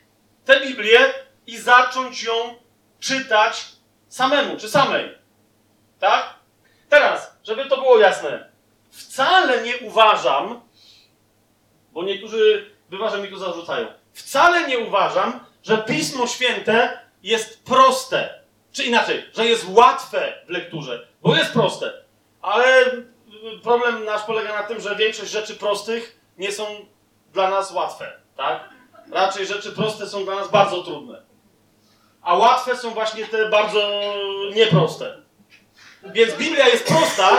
[0.46, 1.14] tę Biblię
[1.48, 2.56] i zacząć ją
[3.00, 3.66] czytać
[4.16, 5.18] samemu czy samej.
[6.00, 6.34] Tak?
[6.90, 8.50] Teraz, żeby to było jasne,
[8.92, 10.62] wcale nie uważam,
[11.92, 18.40] bo niektórzy bywa, że mi to zarzucają, wcale nie uważam, że Pismo Święte jest proste.
[18.72, 21.94] Czy inaczej, że jest łatwe w lekturze, bo jest proste.
[22.42, 22.92] Ale
[23.64, 26.66] problem nasz polega na tym, że większość rzeczy prostych nie są
[27.34, 28.70] dla nas łatwe, tak?
[29.12, 31.22] Raczej rzeczy proste są dla nas bardzo trudne.
[32.26, 33.90] A łatwe są właśnie te bardzo
[34.56, 35.18] nieproste.
[36.04, 37.38] Więc Biblia jest prosta,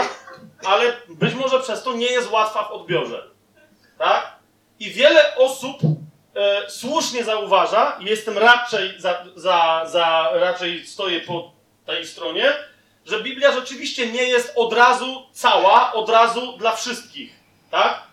[0.65, 3.23] ale być może przez to nie jest łatwa w odbiorze.
[3.97, 4.35] Tak?
[4.79, 5.77] I wiele osób
[6.35, 11.51] e, słusznie zauważa, jestem raczej za, za, za, raczej stoję po
[11.85, 12.53] tej stronie,
[13.05, 17.31] że Biblia rzeczywiście nie jest od razu cała, od razu dla wszystkich.
[17.71, 18.03] Tak?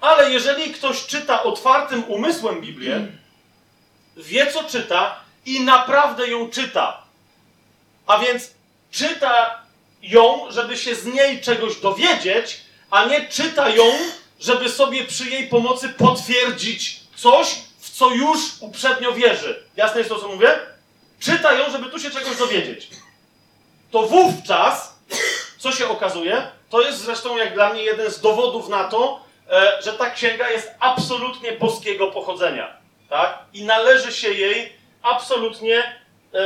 [0.00, 3.06] Ale jeżeli ktoś czyta otwartym umysłem Biblię,
[4.16, 7.02] wie co czyta i naprawdę ją czyta.
[8.06, 8.50] A więc
[8.90, 9.62] czyta
[10.02, 13.84] ją, żeby się z niej czegoś dowiedzieć, a nie czyta ją,
[14.40, 19.62] żeby sobie przy jej pomocy potwierdzić coś, w co już uprzednio wierzy.
[19.76, 20.58] Jasne jest to, co mówię?
[21.20, 22.88] Czyta ją, żeby tu się czegoś dowiedzieć.
[23.90, 24.94] To wówczas,
[25.58, 29.82] co się okazuje, to jest zresztą jak dla mnie jeden z dowodów na to, e,
[29.82, 32.76] że ta księga jest absolutnie boskiego pochodzenia.
[33.08, 33.38] Tak?
[33.52, 34.77] I należy się jej
[35.10, 36.40] absolutnie e,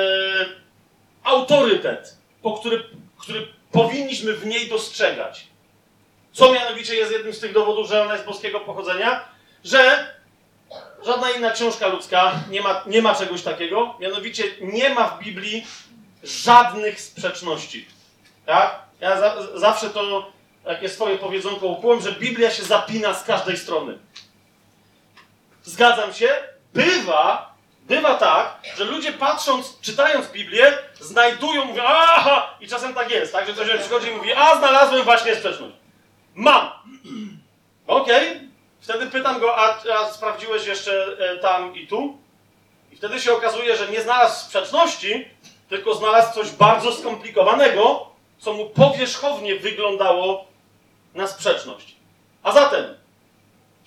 [1.24, 2.84] autorytet, po który,
[3.18, 5.46] który powinniśmy w niej dostrzegać.
[6.32, 9.24] Co mianowicie jest jednym z tych dowodów, że ona jest boskiego pochodzenia?
[9.64, 10.12] Że
[11.06, 13.94] żadna inna książka ludzka nie ma, nie ma czegoś takiego.
[14.00, 15.66] Mianowicie nie ma w Biblii
[16.22, 17.86] żadnych sprzeczności.
[18.46, 18.78] Tak?
[19.00, 20.32] Ja za, zawsze to
[20.64, 23.98] takie swoje powiedzonko upłyłem, że Biblia się zapina z każdej strony.
[25.62, 26.28] Zgadzam się.
[26.74, 27.51] Bywa,
[27.82, 33.46] bywa tak, że ludzie patrząc, czytając Biblię, znajdują, mówią, aha, i czasem tak jest, tak,
[33.46, 35.74] że ktoś przychodzi i mówi, a znalazłem właśnie sprzeczność.
[36.34, 36.70] Mam.
[37.86, 38.40] Okej.
[38.80, 42.18] Wtedy pytam go, a, a sprawdziłeś jeszcze e, tam i tu?
[42.92, 45.28] I wtedy się okazuje, że nie znalazł sprzeczności,
[45.68, 48.06] tylko znalazł coś bardzo skomplikowanego,
[48.38, 50.44] co mu powierzchownie wyglądało
[51.14, 51.96] na sprzeczność.
[52.42, 52.84] A zatem,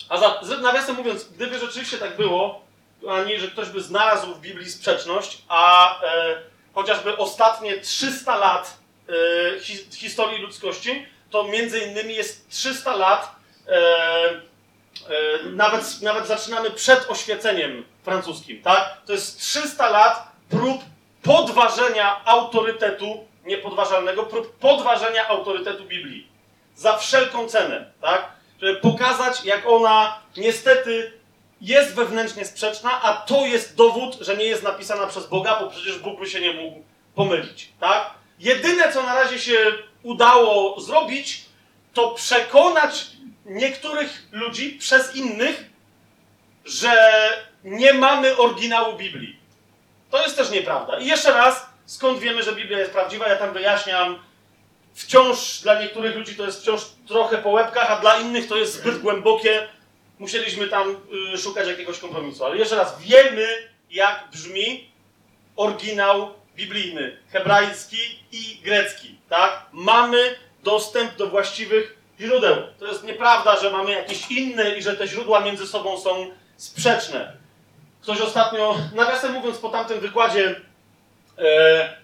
[0.10, 2.65] a za, nawiasem mówiąc, gdyby rzeczywiście tak było,
[3.12, 6.36] ani że ktoś by znalazł w Biblii sprzeczność, a e,
[6.74, 8.78] chociażby ostatnie 300 lat
[9.10, 13.36] e, hi, historii ludzkości, to między innymi jest 300 lat,
[13.68, 18.98] e, e, nawet, nawet zaczynamy przed oświeceniem francuskim, tak?
[19.06, 20.82] To jest 300 lat prób
[21.24, 26.28] podważenia autorytetu niepodważalnego, prób podważenia autorytetu Biblii.
[26.76, 28.32] Za wszelką cenę, tak?
[28.62, 31.15] Żeby pokazać, jak ona niestety
[31.62, 36.00] jest wewnętrznie sprzeczna, a to jest dowód, że nie jest napisana przez Boga, bo przecież
[36.00, 36.84] Bóg by się nie mógł
[37.16, 38.10] pomylić, tak?
[38.40, 39.58] Jedyne, co na razie się
[40.04, 41.46] udało zrobić,
[41.94, 43.08] to przekonać
[43.46, 45.70] niektórych ludzi przez innych,
[46.66, 46.94] że
[47.64, 49.40] nie mamy oryginału Biblii.
[50.12, 51.00] To jest też nieprawda.
[51.00, 53.28] I jeszcze raz, skąd wiemy, że Biblia jest prawdziwa?
[53.28, 54.20] Ja tam wyjaśniam.
[54.94, 58.74] Wciąż dla niektórych ludzi to jest wciąż trochę po łebkach, a dla innych to jest
[58.74, 59.68] zbyt głębokie.
[60.20, 60.96] Musieliśmy tam
[61.34, 62.46] y, szukać jakiegoś kompromisu.
[62.46, 63.48] Ale jeszcze raz, wiemy,
[63.92, 64.92] jak brzmi
[65.56, 69.16] oryginał biblijny, hebrajski i grecki.
[69.30, 69.66] Tak?
[69.72, 72.56] Mamy dostęp do właściwych źródeł.
[72.80, 77.34] To jest nieprawda, że mamy jakieś inne i że te źródła między sobą są sprzeczne.
[78.02, 80.62] Ktoś ostatnio, nawiasem mówiąc, po tamtym wykładzie,
[81.38, 81.98] e,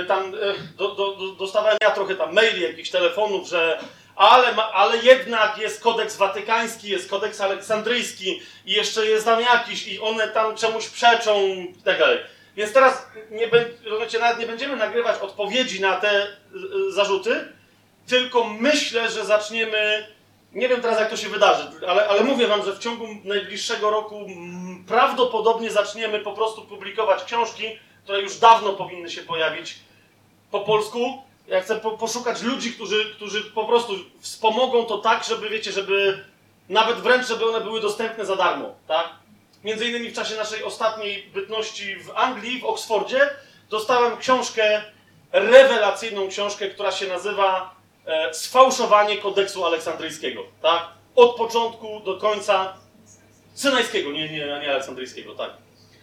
[0.00, 0.38] e, tam e,
[0.76, 3.78] do, do, do, dostawałem ja trochę tam maili, jakichś telefonów, że
[4.20, 9.88] ale, ma, ale jednak jest kodeks watykański, jest kodeks aleksandryjski i jeszcze jest tam jakiś
[9.88, 12.18] i one tam czemuś przeczą i tak dalej.
[12.56, 13.48] Więc teraz nie,
[14.20, 16.28] nawet nie będziemy nagrywać odpowiedzi na te y,
[16.88, 17.48] y, zarzuty,
[18.06, 20.06] tylko myślę, że zaczniemy.
[20.52, 23.90] Nie wiem teraz, jak to się wydarzy, ale, ale mówię Wam, że w ciągu najbliższego
[23.90, 24.26] roku
[24.88, 29.78] prawdopodobnie zaczniemy po prostu publikować książki, które już dawno powinny się pojawić
[30.50, 31.29] po polsku.
[31.50, 36.24] Ja chcę po, poszukać ludzi, którzy, którzy po prostu wspomogą to tak, żeby, wiecie, żeby
[36.68, 39.08] nawet wręcz, żeby one były dostępne za darmo, tak?
[39.64, 43.30] Między innymi w czasie naszej ostatniej bytności w Anglii, w Oksfordzie,
[43.70, 44.82] dostałem książkę,
[45.32, 47.74] rewelacyjną książkę, która się nazywa
[48.06, 50.88] e, Sfałszowanie kodeksu aleksandryjskiego, tak?
[51.16, 52.76] Od początku do końca
[53.54, 55.50] synajskiego, nie, nie, nie aleksandryjskiego, tak.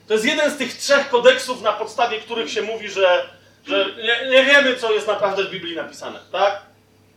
[0.07, 3.36] To jest jeden z tych trzech kodeksów, na podstawie których się mówi, że,
[3.67, 6.61] że nie, nie wiemy, co jest naprawdę w Biblii napisane, tak?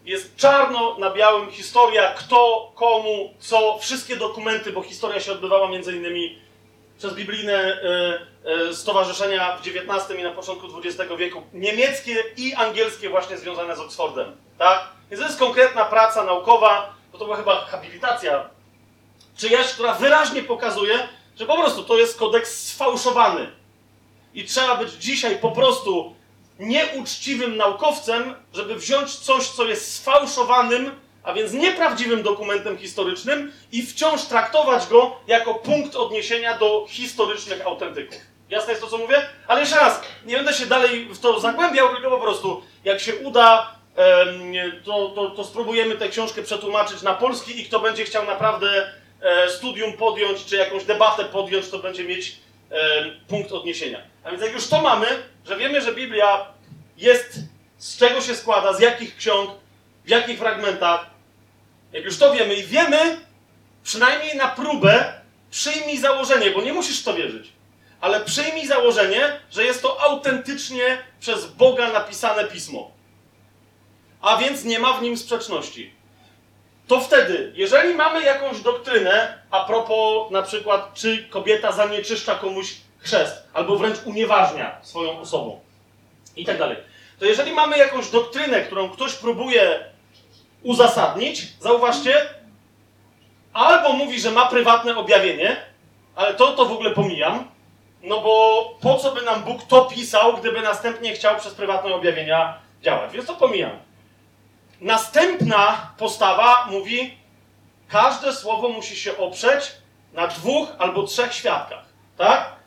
[0.05, 5.97] Jest czarno na białym historia, kto, komu, co, wszystkie dokumenty, bo historia się odbywała między
[5.97, 6.39] innymi
[6.99, 8.21] przez biblijne e,
[8.69, 13.81] e, stowarzyszenia w XIX i na początku XX wieku, niemieckie i angielskie właśnie związane z
[13.81, 14.89] Oxfordem, tak?
[15.11, 18.51] Więc to jest konkretna praca naukowa, bo to była chyba habilitacja
[19.37, 23.51] czyjaś, która wyraźnie pokazuje, że po prostu to jest kodeks sfałszowany.
[24.35, 26.15] I trzeba być dzisiaj po prostu
[26.61, 30.91] nieuczciwym naukowcem, żeby wziąć coś, co jest sfałszowanym,
[31.23, 38.19] a więc nieprawdziwym dokumentem historycznym i wciąż traktować go jako punkt odniesienia do historycznych autentyków.
[38.51, 39.27] Jasne jest to, co mówię?
[39.47, 43.17] Ale jeszcze raz, nie będę się dalej w to zagłębiał, tylko po prostu, jak się
[43.17, 43.75] uda,
[44.85, 48.93] to, to, to spróbujemy tę książkę przetłumaczyć na polski i kto będzie chciał naprawdę
[49.23, 52.37] e, studium podjąć, czy jakąś debatę podjąć, to będzie mieć
[53.29, 54.10] punkt odniesienia.
[54.25, 55.07] A więc jak już to mamy,
[55.47, 56.47] że wiemy, że Biblia
[56.97, 57.39] jest,
[57.79, 59.51] z czego się składa, z jakich ksiąg,
[60.05, 61.07] w jakich fragmentach,
[61.93, 63.21] jak już to wiemy i wiemy,
[63.83, 67.53] przynajmniej na próbę, przyjmij założenie, bo nie musisz w to wierzyć,
[68.01, 72.91] ale przyjmij założenie, że jest to autentycznie przez Boga napisane pismo.
[74.21, 75.95] A więc nie ma w nim sprzeczności.
[76.87, 83.49] To wtedy, jeżeli mamy jakąś doktrynę a propos na przykład, czy kobieta zanieczyszcza komuś chrzest,
[83.53, 85.61] albo wręcz unieważnia swoją osobą
[86.37, 86.77] i tak dalej,
[87.19, 89.85] to jeżeli mamy jakąś doktrynę, którą ktoś próbuje
[90.63, 92.15] uzasadnić, zauważcie,
[93.53, 95.57] albo mówi, że ma prywatne objawienie,
[96.17, 97.49] ale to, to w ogóle pomijam,
[98.03, 102.59] no bo po co by nam Bóg to pisał, gdyby następnie chciał przez prywatne objawienia
[102.83, 103.13] działać?
[103.13, 103.71] Więc to pomijam.
[104.81, 107.19] Następna postawa mówi,
[107.89, 109.73] każde słowo musi się oprzeć
[110.13, 111.85] na dwóch albo trzech świadkach,
[112.17, 112.60] tak?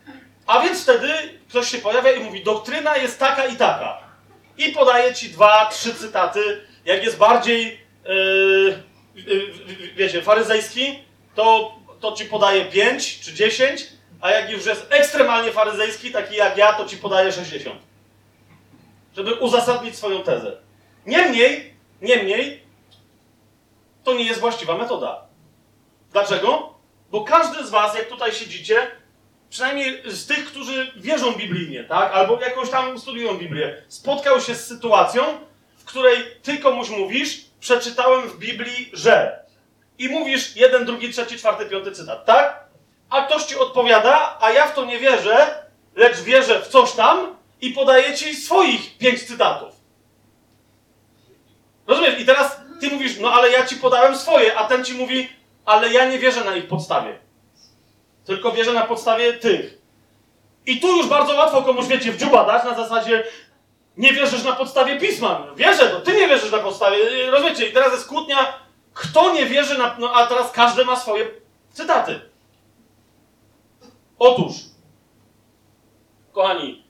[0.47, 1.13] A więc wtedy
[1.49, 3.97] ktoś się pojawia i mówi, doktryna jest taka i taka.
[4.57, 6.61] I podaje ci dwa, trzy cytaty.
[6.85, 8.83] Jak jest bardziej, yy,
[9.15, 9.53] yy,
[9.95, 10.99] wiecie, faryzejski,
[11.35, 13.87] to, to ci podaje pięć czy dziesięć,
[14.21, 17.81] a jak już jest ekstremalnie faryzejski, taki jak ja, to ci podaje 60.
[19.15, 20.57] Żeby uzasadnić swoją tezę.
[21.05, 22.63] Niemniej, niemniej,
[24.03, 25.25] to nie jest właściwa metoda.
[26.11, 26.73] Dlaczego?
[27.11, 28.87] Bo każdy z was, jak tutaj siedzicie,
[29.53, 34.67] przynajmniej z tych, którzy wierzą biblijnie, tak, albo jakoś tam studiują Biblię, spotkał się z
[34.67, 35.23] sytuacją,
[35.77, 39.43] w której ty komuś mówisz, przeczytałem w Biblii, że.
[39.97, 42.63] I mówisz jeden, drugi, trzeci, czwarty, piąty cytat, tak?
[43.09, 45.63] A ktoś ci odpowiada, a ja w to nie wierzę,
[45.95, 49.75] lecz wierzę w coś tam i podaję ci swoich pięć cytatów.
[51.87, 52.19] Rozumiesz?
[52.19, 55.29] I teraz ty mówisz, no ale ja ci podałem swoje, a ten ci mówi,
[55.65, 57.22] ale ja nie wierzę na ich podstawie.
[58.25, 59.77] Tylko wierzę na podstawie tych.
[60.65, 63.23] I tu już bardzo łatwo komuś, wiecie, w dziuba dać na zasadzie
[63.97, 65.47] nie wierzysz na podstawie pisma.
[65.55, 67.31] Wierzę, to ty nie wierzysz na podstawie.
[67.31, 67.67] Rozumiecie?
[67.67, 68.53] I teraz jest kłótnia,
[68.93, 69.95] kto nie wierzy na...
[69.99, 71.27] No a teraz każdy ma swoje
[71.73, 72.21] cytaty.
[74.19, 74.53] Otóż,
[76.31, 76.83] kochani,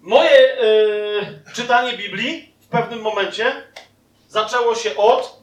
[0.00, 3.62] moje yy, czytanie Biblii w pewnym momencie
[4.28, 5.42] zaczęło się od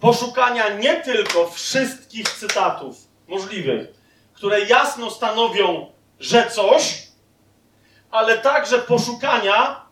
[0.00, 3.88] poszukania nie tylko wszystkich cytatów możliwych,
[4.34, 7.06] które jasno stanowią, że coś,
[8.10, 9.86] ale także poszukania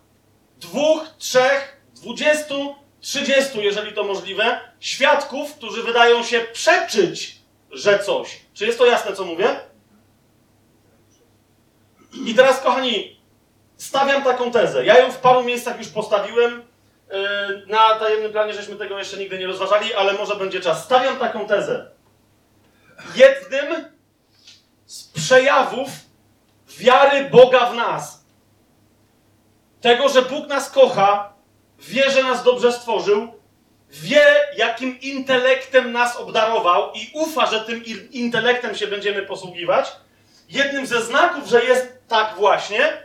[0.60, 7.36] dwóch, trzech, dwudziestu, trzydziestu, jeżeli to możliwe, świadków, którzy wydają się przeczyć,
[7.70, 8.40] że coś.
[8.54, 9.56] Czy jest to jasne, co mówię?
[12.26, 13.20] I teraz, kochani,
[13.76, 14.84] stawiam taką tezę.
[14.84, 16.62] Ja ją w paru miejscach już postawiłem.
[17.10, 20.84] Yy, Na tajemnym planie żeśmy tego jeszcze nigdy nie rozważali, ale może będzie czas.
[20.84, 21.90] Stawiam taką tezę.
[23.14, 23.84] Jednym
[24.86, 25.88] z przejawów
[26.78, 28.24] wiary Boga w nas,
[29.80, 31.32] tego, że Bóg nas kocha,
[31.78, 33.34] wie, że nas dobrze stworzył,
[33.90, 34.26] wie,
[34.56, 39.92] jakim intelektem nas obdarował i ufa, że tym in- intelektem się będziemy posługiwać,
[40.48, 43.02] jednym ze znaków, że jest tak właśnie,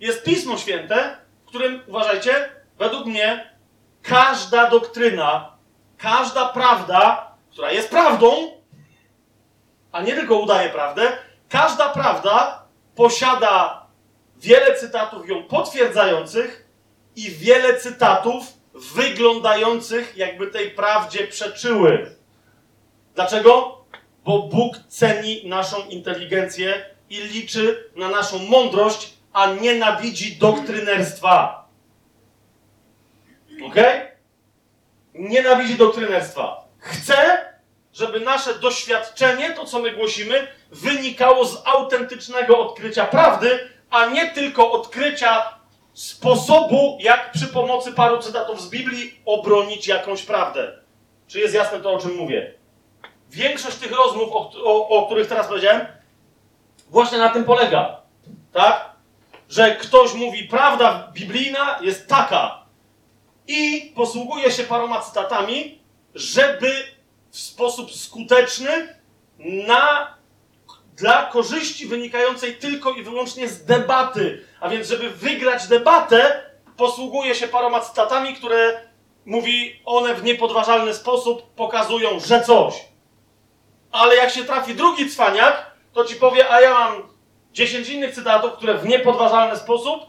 [0.00, 2.48] jest Pismo Święte, w którym, uważajcie,
[2.78, 3.50] według mnie
[4.02, 5.56] każda doktryna,
[5.98, 8.53] każda prawda, która jest prawdą,
[9.94, 11.12] a nie tylko udaje prawdę,
[11.48, 12.64] każda prawda
[12.94, 13.86] posiada
[14.36, 16.68] wiele cytatów ją potwierdzających
[17.16, 18.44] i wiele cytatów
[18.94, 22.16] wyglądających, jakby tej prawdzie przeczyły.
[23.14, 23.78] Dlaczego?
[24.24, 31.68] Bo Bóg ceni naszą inteligencję i liczy na naszą mądrość, a nienawidzi doktrynerstwa.
[33.66, 33.76] Ok?
[35.14, 36.64] Nienawidzi doktrynerstwa.
[36.78, 37.53] Chce,
[37.94, 44.72] żeby nasze doświadczenie, to co my głosimy, wynikało z autentycznego odkrycia prawdy, a nie tylko
[44.72, 45.58] odkrycia
[45.92, 50.78] sposobu, jak przy pomocy paru cytatów z Biblii obronić jakąś prawdę.
[51.28, 52.54] Czy jest jasne to, o czym mówię?
[53.30, 55.86] Większość tych rozmów, o, o, o których teraz powiedziałem,
[56.90, 58.00] właśnie na tym polega.
[58.52, 58.90] Tak?
[59.48, 62.64] Że ktoś mówi, prawda biblijna jest taka
[63.46, 65.78] i posługuje się paroma cytatami,
[66.14, 66.93] żeby
[67.34, 68.98] w sposób skuteczny
[69.38, 70.14] na,
[70.96, 74.44] dla korzyści wynikającej tylko i wyłącznie z debaty.
[74.60, 76.42] A więc, żeby wygrać debatę,
[76.76, 78.80] posługuje się paroma cytatami, które
[79.24, 82.74] mówi, one w niepodważalny sposób pokazują, że coś.
[83.92, 87.02] Ale jak się trafi drugi cwaniak, to ci powie, a ja mam
[87.52, 90.00] 10 innych cytatów, które w niepodważalny sposób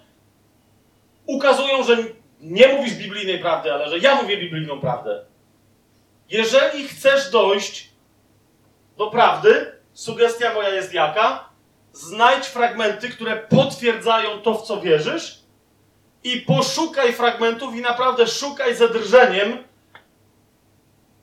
[1.26, 1.98] ukazują, że
[2.42, 5.35] nie mówisz biblijnej prawdy, ale że ja mówię biblijną prawdę.
[6.30, 7.90] Jeżeli chcesz dojść
[8.98, 11.50] do prawdy, sugestia moja jest jaka?
[11.94, 15.40] Znajdź fragmenty, które potwierdzają to, w co wierzysz,
[16.24, 19.64] i poszukaj fragmentów i naprawdę szukaj ze drżeniem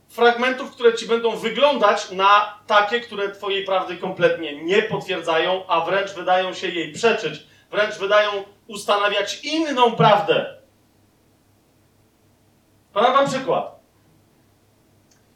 [0.08, 6.10] fragmentów, które ci będą wyglądać na takie, które twojej prawdy kompletnie nie potwierdzają, a wręcz
[6.10, 8.30] wydają się jej przeczyć, wręcz wydają
[8.66, 10.56] ustanawiać inną prawdę.
[12.92, 13.81] Podam wam przykład.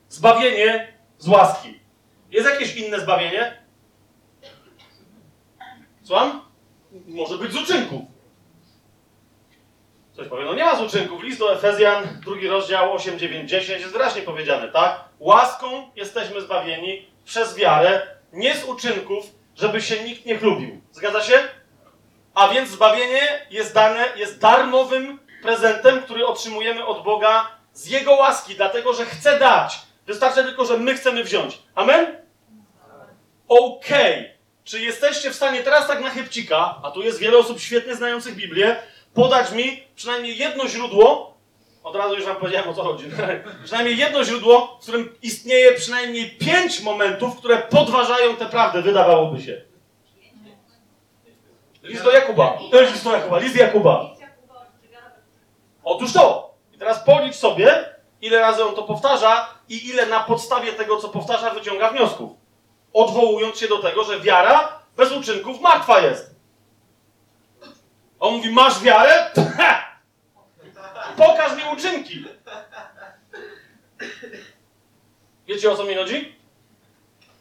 [0.08, 1.80] Zbawienie z łaski.
[2.30, 3.62] Jest jakieś inne zbawienie?
[6.02, 6.44] Słucham?
[7.06, 8.02] Może być z uczynków.
[10.12, 11.22] Ktoś powie, no nie ma z uczynków.
[11.22, 15.04] List do Efezjan, drugi rozdział 8, 9, 10 jest wyraźnie powiedziane, tak?
[15.18, 19.24] Łaską jesteśmy zbawieni przez wiarę, nie z uczynków,
[19.56, 20.80] żeby się nikt nie chlubił.
[20.92, 21.48] Zgadza się?
[22.34, 28.54] A więc zbawienie jest dane, jest darmowym prezentem, który otrzymujemy od Boga z Jego łaski,
[28.54, 29.85] dlatego że chce dać.
[30.06, 31.58] Wystarczy tylko, że my chcemy wziąć.
[31.74, 32.16] Amen?
[33.48, 34.30] Okej.
[34.64, 38.34] Czy jesteście w stanie teraz tak na chybcika, a tu jest wiele osób świetnie znających
[38.34, 38.76] Biblię,
[39.14, 41.36] podać mi przynajmniej jedno źródło,
[41.82, 43.04] od razu już wam powiedziałem o co chodzi,
[43.64, 49.62] przynajmniej jedno źródło, w którym istnieje przynajmniej pięć momentów, które podważają tę prawdę, wydawałoby się.
[51.82, 52.58] List do Jakuba.
[52.70, 53.38] To jest list do Jakuba.
[53.38, 54.14] List Jakuba.
[55.84, 56.54] Otóż to.
[56.74, 57.95] I teraz policz sobie,
[58.26, 62.30] ile razy on to powtarza i ile na podstawie tego, co powtarza, wyciąga wniosków.
[62.92, 66.34] Odwołując się do tego, że wiara bez uczynków martwa jest.
[68.20, 69.30] On mówi, masz wiarę?
[71.16, 72.24] Pokaż mi uczynki.
[75.46, 76.36] Wiecie o co mi chodzi?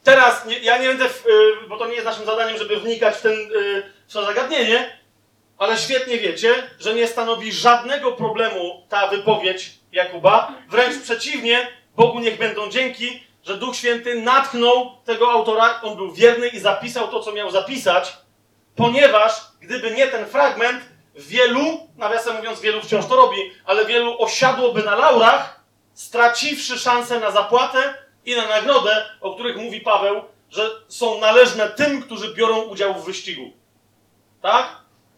[0.03, 3.15] Teraz, nie, ja nie będę, w, y, bo to nie jest naszym zadaniem, żeby wnikać
[3.15, 4.99] w, ten, y, w to zagadnienie,
[5.57, 10.53] ale świetnie wiecie, że nie stanowi żadnego problemu ta wypowiedź Jakuba.
[10.69, 16.47] Wręcz przeciwnie, Bogu niech będą dzięki, że Duch Święty natchnął tego autora, on był wierny
[16.47, 18.17] i zapisał to, co miał zapisać,
[18.75, 20.83] ponieważ gdyby nie ten fragment,
[21.15, 27.31] wielu, nawiasem mówiąc, wielu wciąż to robi, ale wielu osiadłoby na laurach, straciwszy szansę na
[27.31, 27.93] zapłatę
[28.25, 33.05] i na nagrodę, o których mówi Paweł, że są należne tym, którzy biorą udział w
[33.05, 33.51] wyścigu.
[34.41, 34.67] Tak?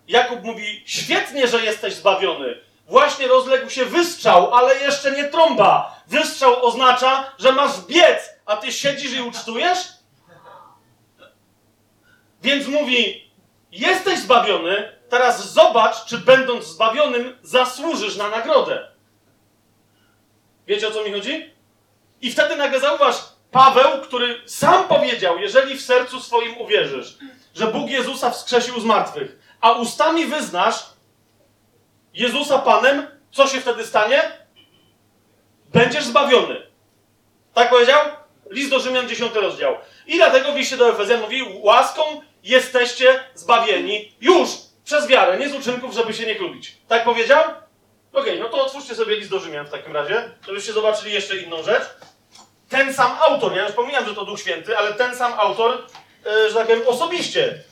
[0.08, 2.67] Jakub mówi, świetnie, że jesteś zbawiony.
[2.88, 6.02] Właśnie rozległ się wystrzał, ale jeszcze nie trąba.
[6.08, 9.78] Wystrzał oznacza, że masz biec, a ty siedzisz i ucztujesz?
[12.42, 13.32] Więc mówi,
[13.72, 18.88] jesteś zbawiony, teraz zobacz, czy będąc zbawionym, zasłużysz na nagrodę.
[20.68, 21.54] Wiecie o co mi chodzi?
[22.22, 23.16] I wtedy nagle zauważ,
[23.52, 27.18] Paweł, który sam powiedział, jeżeli w sercu swoim uwierzysz,
[27.56, 30.86] że Bóg Jezusa wskrzesił z martwych, a ustami wyznasz
[32.18, 34.22] Jezusa Panem, co się wtedy stanie?
[35.74, 36.68] Będziesz zbawiony.
[37.54, 38.00] Tak powiedział?
[38.50, 39.78] List do Rzymian, 10 rozdział.
[40.08, 42.02] I dlatego w liście do Efezjan mówi, łaską
[42.44, 44.50] jesteście zbawieni już
[44.86, 46.78] przez wiarę, nie z uczynków, żeby się nie chlubić.
[46.88, 47.44] Tak powiedział?
[48.14, 51.64] Okej, no to otwórzcie sobie list do Rzymian w takim razie, żebyście zobaczyli jeszcze inną
[51.64, 51.84] rzecz.
[52.70, 55.84] Ten sam autor, ja już pomijam, że to Duch Święty, ale ten sam autor,
[56.26, 57.64] yy, że tak powiem, osobiście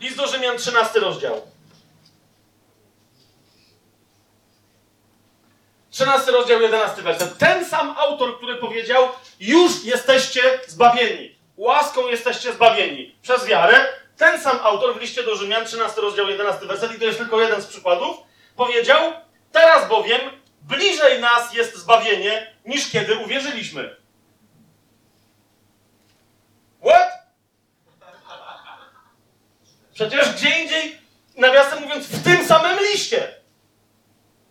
[0.00, 1.42] List do Rzymian, 13 rozdział.
[5.90, 7.38] 13 rozdział, 11 werset.
[7.38, 9.08] Ten sam autor, który powiedział,
[9.40, 11.38] już jesteście zbawieni.
[11.56, 13.86] Łaską jesteście zbawieni przez wiarę.
[14.16, 17.40] Ten sam autor w liście do Rzymian, 13 rozdział, 11 werset, i to jest tylko
[17.40, 18.16] jeden z przykładów,
[18.56, 19.12] powiedział,
[19.52, 20.20] teraz bowiem
[20.62, 23.96] bliżej nas jest zbawienie, niż kiedy uwierzyliśmy.
[26.80, 27.17] What?
[29.98, 30.98] Przecież gdzie indziej,
[31.36, 33.34] nawiasem mówiąc, w tym samym liście.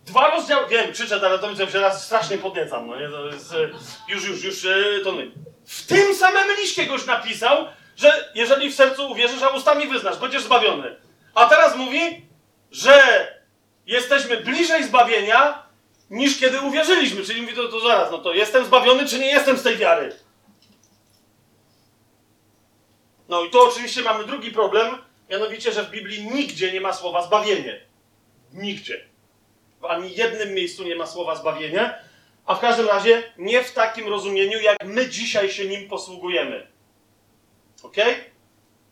[0.05, 3.69] Dwa rozdziały, wiem, krzyczę, ale to że raz strasznie podniecam, no nie, to jest, e,
[4.07, 4.73] już, już, już, e,
[5.03, 5.31] to my.
[5.65, 10.43] W tym samym liście goś napisał, że jeżeli w sercu uwierzysz, a ustami wyznasz, będziesz
[10.43, 10.95] zbawiony.
[11.35, 12.25] A teraz mówi,
[12.71, 13.27] że
[13.85, 15.63] jesteśmy bliżej zbawienia,
[16.09, 17.23] niż kiedy uwierzyliśmy.
[17.23, 20.15] Czyli mówi, to, to zaraz, no to jestem zbawiony, czy nie jestem z tej wiary?
[23.29, 27.21] No i tu oczywiście mamy drugi problem, mianowicie, że w Biblii nigdzie nie ma słowa
[27.21, 27.81] zbawienie.
[28.53, 29.05] Nigdzie.
[29.81, 31.93] W ani jednym miejscu nie ma słowa zbawienie,
[32.45, 36.67] a w każdym razie nie w takim rozumieniu, jak my dzisiaj się nim posługujemy.
[37.83, 37.95] Ok?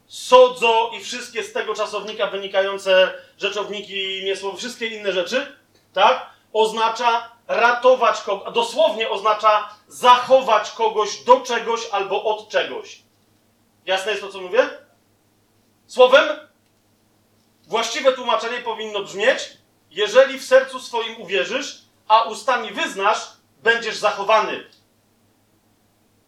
[0.08, 5.56] Sodzo i wszystkie z tego czasownika wynikające rzeczowniki, nie słowo, wszystkie inne rzeczy,
[5.94, 6.30] tak?
[6.54, 13.02] Oznacza ratować kogoś, dosłownie oznacza zachować kogoś do czegoś albo od czegoś.
[13.86, 14.70] Jasne jest to, co mówię?
[15.88, 16.40] Słowem,
[17.68, 19.58] właściwe tłumaczenie powinno brzmieć:
[19.92, 23.28] jeżeli w sercu swoim uwierzysz, a ustami wyznasz,
[23.64, 24.70] będziesz zachowany.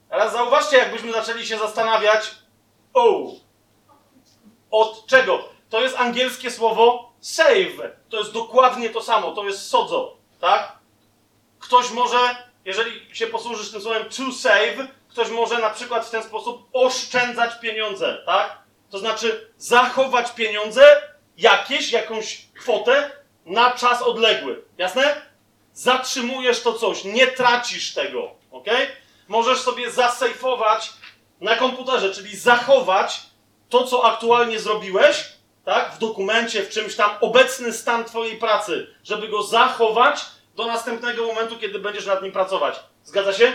[0.10, 2.36] Teraz zauważcie, jakbyśmy zaczęli się zastanawiać,
[2.94, 3.32] o,
[4.72, 5.50] od czego?
[5.70, 7.92] To jest angielskie słowo save.
[8.10, 10.78] To jest dokładnie to samo, to jest sodzo, tak?
[11.60, 12.18] Ktoś może,
[12.66, 17.60] jeżeli się posłużysz tym słowem to save, ktoś może na przykład w ten sposób oszczędzać
[17.60, 18.67] pieniądze, tak?
[18.90, 21.02] To znaczy zachować pieniądze
[21.38, 23.12] jakieś, jakąś kwotę
[23.46, 24.62] na czas odległy.
[24.78, 25.22] Jasne?
[25.74, 28.68] Zatrzymujesz to coś, nie tracisz tego, ok?
[29.28, 30.94] Możesz sobie zasejfować
[31.42, 33.20] na komputerze, czyli zachować
[33.70, 35.26] to, co aktualnie zrobiłeś,
[35.66, 40.26] tak, w dokumencie, w czymś tam, obecny stan Twojej pracy, żeby go zachować
[40.56, 42.80] do następnego momentu, kiedy będziesz nad nim pracować.
[43.04, 43.54] Zgadza się?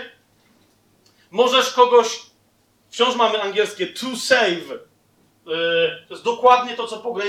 [1.31, 2.21] Możesz kogoś,
[2.91, 4.92] wciąż mamy angielskie to save.
[5.47, 7.21] Yy, to jest dokładnie to, co po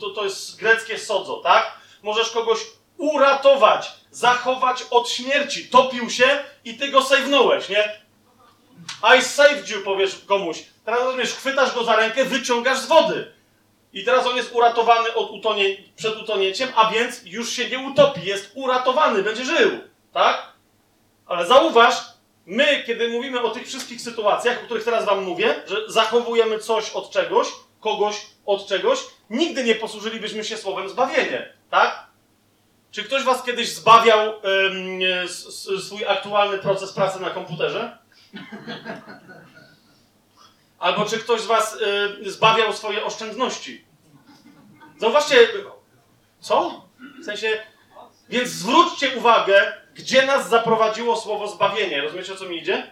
[0.00, 1.78] to, to jest greckie sodzo, tak?
[2.02, 2.58] Możesz kogoś
[2.96, 5.68] uratować, zachować od śmierci.
[5.68, 8.02] Topił się i ty go save'nąłeś, nie?
[9.18, 10.64] I saved you, powiesz komuś.
[10.84, 13.32] Teraz rozumiesz, chwytasz go za rękę, wyciągasz z wody.
[13.92, 18.24] I teraz on jest uratowany od utonie, przed utonięciem, a więc już się nie utopi,
[18.24, 19.70] jest uratowany, będzie żył.
[20.12, 20.52] Tak?
[21.26, 21.94] Ale zauważ,
[22.48, 26.90] my, kiedy mówimy o tych wszystkich sytuacjach, o których teraz wam mówię, że zachowujemy coś
[26.90, 27.48] od czegoś,
[27.80, 28.98] kogoś od czegoś,
[29.30, 31.52] nigdy nie posłużylibyśmy się słowem zbawienie.
[31.70, 32.06] Tak?
[32.90, 34.32] Czy ktoś was kiedyś zbawiał
[35.80, 37.98] swój aktualny proces pracy na komputerze?
[40.78, 41.76] Albo czy ktoś z was
[42.26, 43.84] y, zbawiał swoje oszczędności?
[44.98, 45.48] Zauważcie,
[46.40, 46.84] co?
[47.22, 47.62] W sensie,
[48.28, 52.00] więc zwróćcie uwagę, gdzie nas zaprowadziło słowo zbawienie.
[52.00, 52.86] Rozumiecie, o co mi idzie?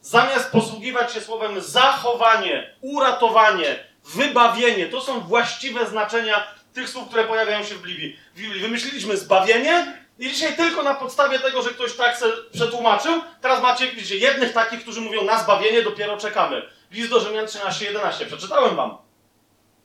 [0.00, 7.64] Zamiast posługiwać się słowem zachowanie, uratowanie, wybawienie, to są właściwe znaczenia tych słów, które pojawiają
[7.64, 8.16] się w Biblii.
[8.60, 13.86] Wymyśliliśmy zbawienie i dzisiaj tylko na podstawie tego, że ktoś tak se przetłumaczył, teraz macie,
[13.86, 16.62] widzicie, jednych takich, którzy mówią na zbawienie dopiero czekamy.
[16.90, 18.26] List do Rzymian 13:11.
[18.26, 18.96] Przeczytałem wam.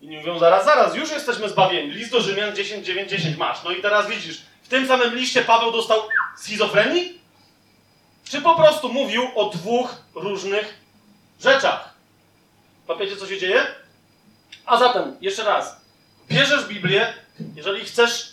[0.02, 1.92] I nie mówią, zaraz, zaraz, już jesteśmy zbawieni.
[1.92, 3.64] List do Rzymian 10, 9, 10 masz.
[3.64, 6.02] No i teraz widzisz, w tym samym liście Paweł dostał
[6.38, 7.22] schizofrenii?
[8.24, 10.78] Czy po prostu mówił o dwóch różnych
[11.40, 11.94] rzeczach?
[12.88, 13.66] Papiecie, co się dzieje?
[14.66, 15.82] A zatem, jeszcze raz,
[16.30, 17.14] bierzesz Biblię,
[17.56, 18.30] jeżeli chcesz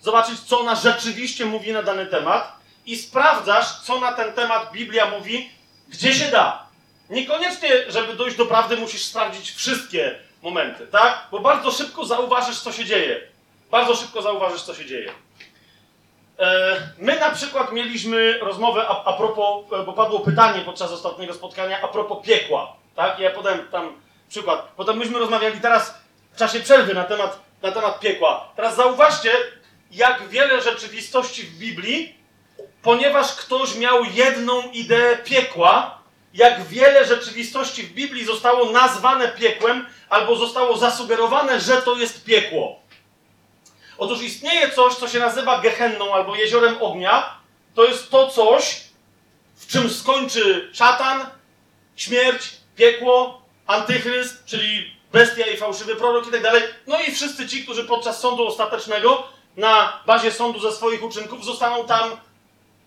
[0.00, 2.52] zobaczyć, co ona rzeczywiście mówi na dany temat
[2.86, 5.50] i sprawdzasz, co na ten temat Biblia mówi,
[5.88, 6.66] gdzie się da.
[7.10, 11.26] Niekoniecznie, żeby dojść do prawdy, musisz sprawdzić wszystkie momenty, tak?
[11.30, 13.20] Bo bardzo szybko zauważysz, co się dzieje.
[13.70, 15.12] Bardzo szybko zauważysz, co się dzieje.
[16.38, 21.34] E, My na przykład mieliśmy rozmowę a, a propos, e, bo padło pytanie podczas ostatniego
[21.34, 23.18] spotkania a propos piekła, tak?
[23.18, 23.92] Ja podałem tam
[24.28, 24.68] przykład.
[24.76, 25.94] Potem myśmy rozmawiali teraz
[26.32, 28.48] w czasie przerwy na temat, na temat piekła.
[28.56, 29.32] Teraz zauważcie,
[29.90, 32.14] jak wiele rzeczywistości w Biblii,
[32.82, 35.98] ponieważ ktoś miał jedną ideę piekła,
[36.34, 42.80] jak wiele rzeczywistości w Biblii zostało nazwane piekłem, albo zostało zasugerowane, że to jest piekło.
[43.98, 47.36] Otóż istnieje coś, co się nazywa Gehenną albo jeziorem ognia.
[47.74, 48.80] To jest to coś,
[49.56, 51.26] w czym skończy szatan,
[51.96, 56.62] śmierć, piekło, antychryst, czyli bestia i fałszywy prorok i tak dalej.
[56.86, 61.86] No i wszyscy ci, którzy podczas sądu ostatecznego na bazie sądu ze swoich uczynków zostaną
[61.86, 62.10] tam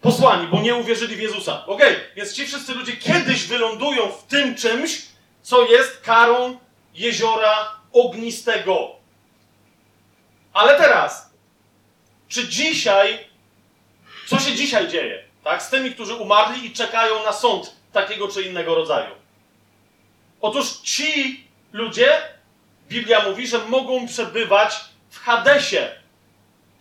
[0.02, 1.66] posłani, bo nie uwierzyli w Jezusa.
[1.66, 5.02] Okej, więc ci wszyscy ludzie kiedyś wylądują w tym czymś,
[5.42, 6.58] co jest karą
[7.00, 8.96] jeziora ognistego.
[10.54, 11.34] Ale teraz,
[12.28, 13.20] czy dzisiaj,
[14.28, 18.42] co się dzisiaj dzieje, tak, z tymi, którzy umarli i czekają na sąd takiego czy
[18.42, 19.16] innego rodzaju?
[20.42, 21.44] Otóż ci
[21.74, 22.22] ludzie,
[22.88, 24.76] Biblia mówi, że mogą przebywać
[25.10, 25.92] w Hadesie,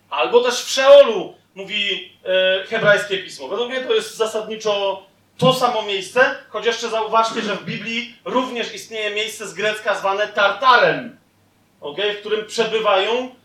[0.09, 3.47] albo też w Szeolu, mówi e, hebrajskie pismo.
[3.47, 5.03] Według mnie to jest zasadniczo
[5.39, 10.27] to samo miejsce, choć jeszcze zauważcie, że w Biblii również istnieje miejsce z grecka zwane
[10.27, 11.17] Tartarem,
[11.81, 13.35] okay, w którym przebywają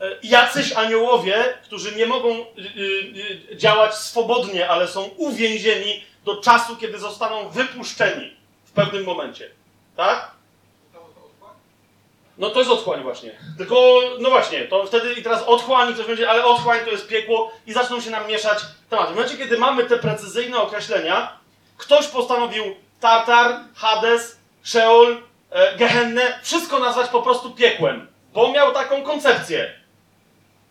[0.00, 2.44] e, jacyś aniołowie, którzy nie mogą y,
[2.76, 9.50] y, y, działać swobodnie, ale są uwięzieni do czasu, kiedy zostaną wypuszczeni w pewnym momencie.
[9.96, 10.37] Tak?
[12.38, 13.30] No to jest otchłań właśnie.
[13.58, 17.08] Tylko, no właśnie, to wtedy i teraz otchłań i ktoś będzie, ale otchłań to jest
[17.08, 18.58] piekło i zaczną się nam mieszać
[18.90, 19.12] tematy.
[19.12, 21.32] W momencie, kiedy mamy te precyzyjne określenia,
[21.76, 22.64] ktoś postanowił
[23.00, 29.72] Tartar, Hades, Sheol, e, Gehennę, wszystko nazwać po prostu piekłem, bo miał taką koncepcję.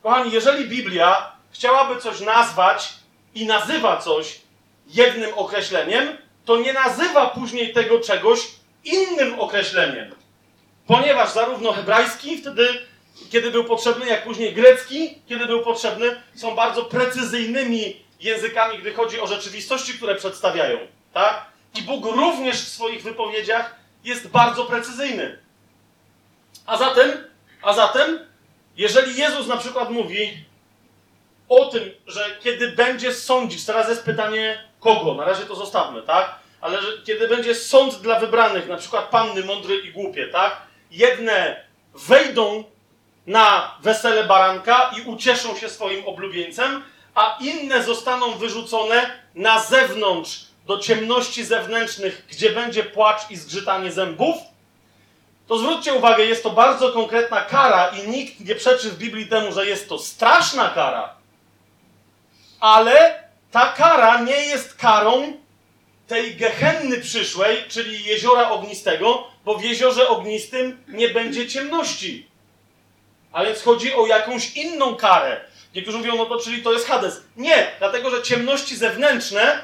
[0.03, 2.93] Kochani, jeżeli Biblia chciałaby coś nazwać
[3.35, 4.41] i nazywa coś
[4.87, 8.39] jednym określeniem, to nie nazywa później tego czegoś
[8.83, 10.16] innym określeniem.
[10.87, 12.67] Ponieważ zarówno hebrajski, wtedy,
[13.31, 19.19] kiedy był potrzebny, jak później grecki, kiedy był potrzebny, są bardzo precyzyjnymi językami, gdy chodzi
[19.19, 20.77] o rzeczywistości, które przedstawiają.
[21.13, 21.45] Tak?
[21.75, 25.39] I Bóg również w swoich wypowiedziach jest bardzo precyzyjny.
[26.65, 27.11] A zatem,
[27.61, 28.19] a zatem
[28.77, 30.45] jeżeli Jezus na przykład mówi
[31.49, 36.35] o tym, że kiedy będzie sądzić, teraz jest pytanie kogo, na razie to zostawmy, tak?
[36.61, 40.66] Ale że kiedy będzie sąd dla wybranych, na przykład panny mądre i głupie, tak?
[40.91, 41.63] Jedne
[41.93, 42.63] wejdą
[43.27, 46.83] na wesele baranka i ucieszą się swoim oblubieńcem,
[47.15, 54.35] a inne zostaną wyrzucone na zewnątrz, do ciemności zewnętrznych, gdzie będzie płacz i zgrzytanie zębów,
[55.47, 59.51] to zwróćcie uwagę, jest to bardzo konkretna kara i nikt nie przeczy w Biblii temu,
[59.51, 61.15] że jest to straszna kara.
[62.59, 65.33] Ale ta kara nie jest karą
[66.07, 72.27] tej gehenny przyszłej, czyli jeziora ognistego, bo w jeziorze ognistym nie będzie ciemności.
[73.31, 75.41] A więc chodzi o jakąś inną karę.
[75.75, 77.23] Niektórzy mówią, no to czyli to jest Hades.
[77.37, 79.63] Nie, dlatego że ciemności zewnętrzne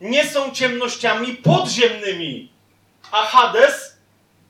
[0.00, 2.52] nie są ciemnościami podziemnymi.
[3.10, 3.96] A Hades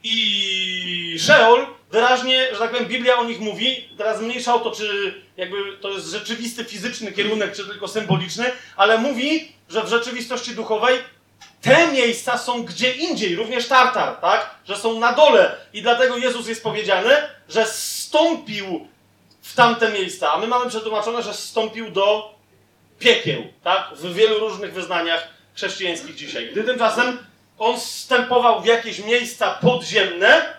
[0.02, 5.14] i Sheol wyraźnie, że tak powiem, Biblia o nich mówi, teraz mniejsza o to, czy
[5.36, 10.98] jakby to jest rzeczywisty, fizyczny kierunek, czy tylko symboliczny, ale mówi, że w rzeczywistości duchowej
[11.62, 14.50] te miejsca są gdzie indziej, również Tartar, tak?
[14.64, 15.56] Że są na dole.
[15.72, 18.88] I dlatego Jezus jest powiedziane, że stąpił
[19.42, 20.32] w tamte miejsca.
[20.32, 22.34] A my mamy przetłumaczone, że stąpił do
[22.98, 23.90] piekieł, tak?
[23.94, 26.48] W wielu różnych wyznaniach chrześcijańskich dzisiaj.
[26.52, 27.18] Gdy tymczasem
[27.58, 30.56] on wstępował w jakieś miejsca podziemne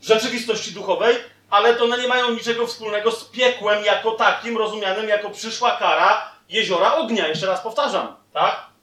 [0.00, 1.16] w rzeczywistości duchowej,
[1.50, 6.30] ale to one nie mają niczego wspólnego z piekłem jako takim, rozumianym jako przyszła kara
[6.48, 7.28] jeziora ognia.
[7.28, 8.73] Jeszcze raz powtarzam, tak?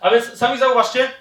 [0.00, 1.12] A więc sami zauważcie,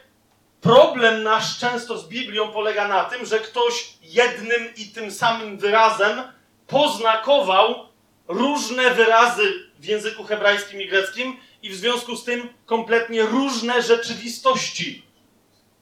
[0.62, 6.24] problem nasz często z Biblią polega na tym, że ktoś jednym i tym samym wyrazem
[6.68, 7.88] poznakował
[8.28, 15.06] różne wyrazy w języku hebrajskim i greckim i w związku z tym kompletnie różne rzeczywistości.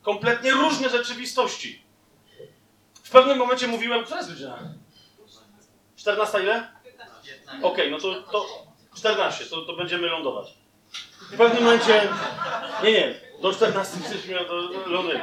[0.02, 1.86] Kompletnie różne rzeczywistości.
[3.04, 4.60] W pewnym momencie mówiłem, która jest godzina?
[5.96, 6.72] 14 ile?
[7.62, 8.46] Okej, no to, to
[8.96, 10.54] 14, to, to będziemy lądować.
[11.22, 12.08] W pewnym momencie.
[12.84, 15.22] Nie, nie, do 14 jesteśmy do Londyn.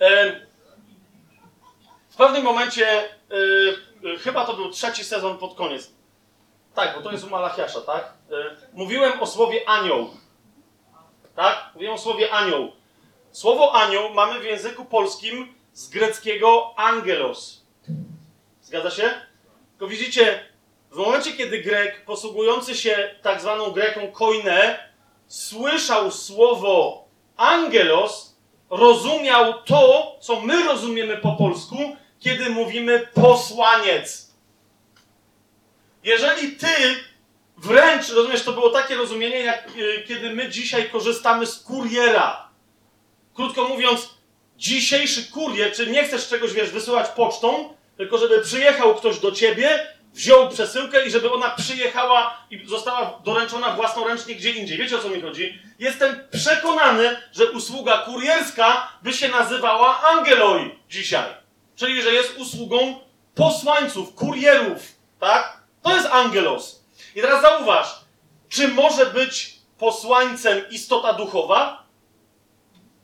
[0.00, 0.40] E,
[2.10, 3.06] w pewnym momencie, e,
[4.14, 5.90] e, chyba to był trzeci sezon pod koniec.
[6.74, 8.04] Tak, bo to jest u Malachiasza, tak?
[8.04, 10.10] E, mówiłem o słowie anioł.
[11.36, 11.70] Tak?
[11.74, 12.72] Mówiłem o słowie anioł.
[13.32, 17.62] Słowo anioł mamy w języku polskim z greckiego angelos.
[18.62, 19.14] Zgadza się?
[19.70, 20.51] Tylko widzicie,
[20.92, 24.78] w momencie, kiedy Grek, posługujący się tak zwaną Greką koine,
[25.26, 28.36] słyszał słowo angelos,
[28.70, 31.76] rozumiał to, co my rozumiemy po polsku,
[32.20, 34.32] kiedy mówimy posłaniec.
[36.04, 36.66] Jeżeli ty
[37.56, 42.48] wręcz, rozumiesz, to było takie rozumienie, jak y, kiedy my dzisiaj korzystamy z kuriera.
[43.34, 44.08] Krótko mówiąc,
[44.56, 49.86] dzisiejszy kurier, czy nie chcesz czegoś, wiesz, wysyłać pocztą, tylko żeby przyjechał ktoś do ciebie,
[50.12, 54.78] wziął przesyłkę i żeby ona przyjechała i została doręczona własnoręcznie gdzie indziej.
[54.78, 55.58] Wiecie o co mi chodzi?
[55.78, 61.24] Jestem przekonany, że usługa kurierska by się nazywała angeloi dzisiaj.
[61.76, 63.00] Czyli, że jest usługą
[63.34, 64.82] posłańców, kurierów,
[65.20, 65.62] tak?
[65.82, 66.84] To jest angelos.
[67.14, 67.88] I teraz zauważ,
[68.48, 71.82] czy może być posłańcem istota duchowa?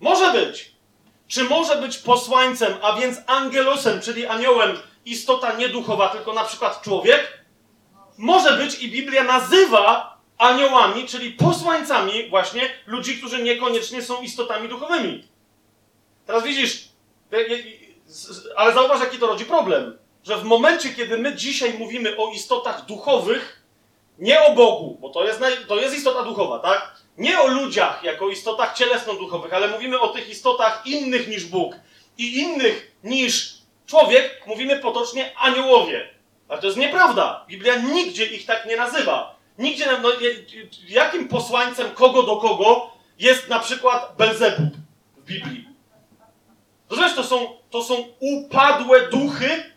[0.00, 0.72] Może być.
[1.28, 4.76] Czy może być posłańcem, a więc angelosem, czyli aniołem,
[5.12, 7.44] istota nieduchowa, tylko na przykład człowiek?
[8.18, 15.28] Może być i Biblia nazywa aniołami, czyli posłańcami właśnie ludzi, którzy niekoniecznie są istotami duchowymi.
[16.26, 16.88] Teraz widzisz,
[18.56, 19.98] ale zauważ, jaki to rodzi problem.
[20.24, 23.62] Że w momencie, kiedy my dzisiaj mówimy o istotach duchowych,
[24.18, 26.94] nie o Bogu, bo to jest, to jest istota duchowa, tak?
[27.18, 31.74] Nie o ludziach jako istotach cielesno-duchowych, ale mówimy o tych istotach innych niż Bóg
[32.18, 33.57] i innych niż
[33.88, 36.08] człowiek, mówimy potocznie aniołowie.
[36.48, 37.44] Ale to jest nieprawda.
[37.48, 39.38] Biblia nigdzie ich tak nie nazywa.
[39.58, 40.08] Nigdzie, no,
[40.88, 44.74] jakim posłańcem kogo do kogo jest na przykład Belzebub
[45.16, 45.68] w Biblii.
[46.90, 49.72] Rozumiesz, to są, to są upadłe duchy,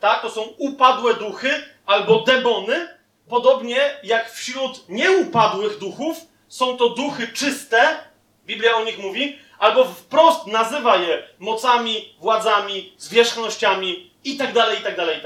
[0.00, 0.22] tak?
[0.22, 1.50] To są upadłe duchy
[1.86, 2.88] albo demony,
[3.28, 7.98] podobnie jak wśród nieupadłych duchów są to duchy czyste,
[8.46, 14.78] Biblia o nich mówi, albo wprost nazywa je mocami, władzami, zwierzchnościami i tak dalej,
[15.18, 15.22] i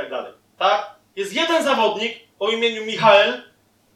[0.58, 0.90] tak?
[1.16, 3.42] Jest jeden zawodnik o imieniu Michael,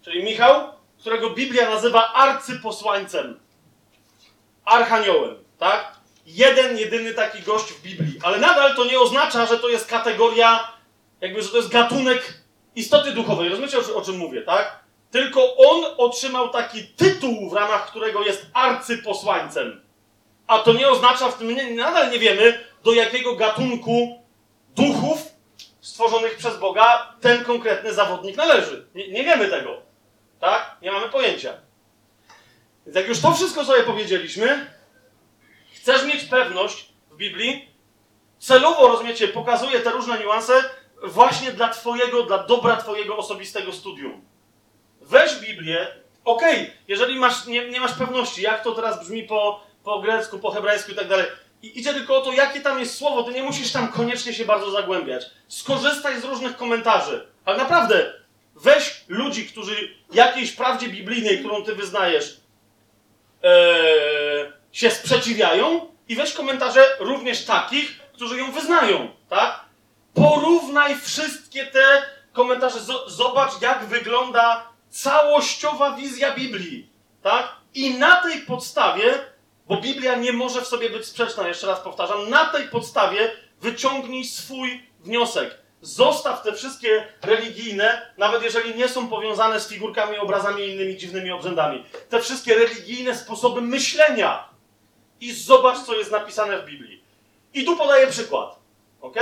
[0.02, 3.40] czyli Michał, którego Biblia nazywa arcyposłańcem,
[4.64, 5.92] archaniołem, tak?
[6.26, 8.18] Jeden, jedyny taki gość w Biblii.
[8.22, 10.72] Ale nadal to nie oznacza, że to jest kategoria,
[11.20, 12.42] jakby, że to jest gatunek
[12.76, 13.48] istoty duchowej.
[13.48, 14.82] Rozumiecie, o czym mówię, tak?
[15.10, 19.81] Tylko on otrzymał taki tytuł, w ramach którego jest arcyposłańcem.
[20.46, 24.22] A to nie oznacza, w tym nie, nadal nie wiemy, do jakiego gatunku
[24.68, 25.18] duchów
[25.80, 28.86] stworzonych przez Boga ten konkretny zawodnik należy.
[28.94, 29.82] Nie, nie wiemy tego.
[30.40, 30.76] Tak?
[30.82, 31.52] Nie mamy pojęcia.
[32.86, 34.66] Więc jak już to wszystko sobie powiedzieliśmy,
[35.74, 37.68] chcesz mieć pewność w Biblii,
[38.38, 40.52] celowo, rozumiecie, pokazuje te różne niuanse
[41.04, 44.24] właśnie dla twojego, dla dobra twojego osobistego studium.
[45.00, 45.86] Weź Biblię,
[46.24, 50.50] okej, jeżeli masz, nie, nie masz pewności, jak to teraz brzmi po, po grecku, po
[50.50, 51.26] hebrajsku i tak dalej,
[51.62, 54.44] i idzie tylko o to, jakie tam jest słowo, ty nie musisz tam koniecznie się
[54.44, 55.24] bardzo zagłębiać.
[55.48, 57.26] Skorzystaj z różnych komentarzy.
[57.44, 58.12] Ale naprawdę,
[58.56, 62.40] weź ludzi, którzy jakiejś prawdzie biblijnej, którą ty wyznajesz,
[63.44, 69.64] e, się sprzeciwiają i weź komentarze również takich, którzy ją wyznają, tak?
[70.14, 72.02] Porównaj wszystkie te
[72.32, 76.90] komentarze, zobacz jak wygląda całościowa wizja Biblii,
[77.22, 77.48] tak?
[77.74, 79.31] I na tej podstawie,
[79.68, 84.24] bo Biblia nie może w sobie być sprzeczna, jeszcze raz powtarzam, na tej podstawie wyciągnij
[84.24, 85.62] swój wniosek.
[85.80, 91.30] Zostaw te wszystkie religijne, nawet jeżeli nie są powiązane z figurkami, obrazami i innymi dziwnymi
[91.30, 91.84] obrzędami.
[92.08, 94.48] Te wszystkie religijne sposoby myślenia
[95.20, 97.04] i zobacz, co jest napisane w Biblii.
[97.54, 98.58] I tu podaję przykład.
[99.00, 99.16] Ok?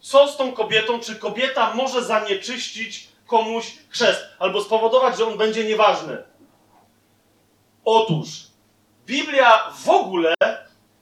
[0.00, 1.00] Co z tą kobietą?
[1.00, 6.22] Czy kobieta może zanieczyścić komuś chrzest albo spowodować, że on będzie nieważny?
[7.84, 8.49] Otóż
[9.10, 10.34] Biblia w ogóle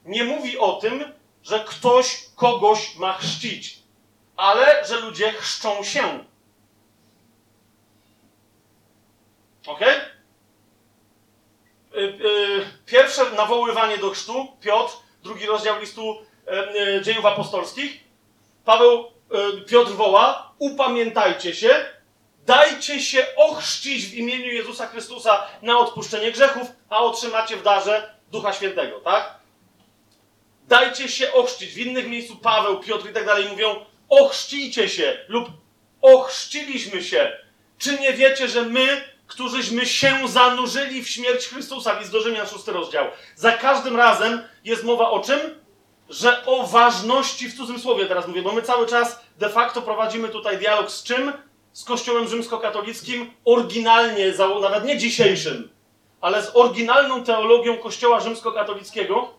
[0.04, 3.78] nie mówi o tym, że ktoś kogoś ma chrzcić,
[4.36, 6.24] ale że ludzie chrzczą się.
[9.66, 9.80] Ok?
[11.96, 14.92] Y, Pierwsze nawoływanie do chrztu, Piotr,
[15.22, 16.50] drugi rozdział listu e,
[16.96, 18.00] e, dziejów apostolskich.
[18.64, 21.97] Paweł, e, Piotr woła, upamiętajcie się,
[22.48, 28.52] dajcie się ochrzcić w imieniu Jezusa Chrystusa na odpuszczenie grzechów, a otrzymacie w darze Ducha
[28.52, 29.34] Świętego, tak?
[30.68, 31.70] Dajcie się ochrzcić.
[31.70, 35.48] W innych miejscu Paweł, Piotr i tak dalej mówią, ochrzcijcie się lub
[36.02, 37.36] ochrzciliśmy się.
[37.78, 42.72] Czy nie wiecie, że my, którzyśmy się zanurzyli w śmierć Chrystusa, list do Rzymian, szósty
[42.72, 43.06] rozdział.
[43.36, 45.40] Za każdym razem jest mowa o czym?
[46.08, 50.28] Że o ważności, w cudzym słowie teraz mówię, bo my cały czas de facto prowadzimy
[50.28, 51.32] tutaj dialog z czym?
[51.72, 55.70] Z Kościołem rzymskokatolickim, oryginalnie, nawet nie dzisiejszym,
[56.20, 59.38] ale z oryginalną teologią Kościoła rzymskokatolickiego,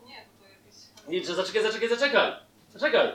[1.10, 2.32] Nie, zaczekaj, zaczekaj, zaczekaj.
[2.74, 3.08] Zaczekaj.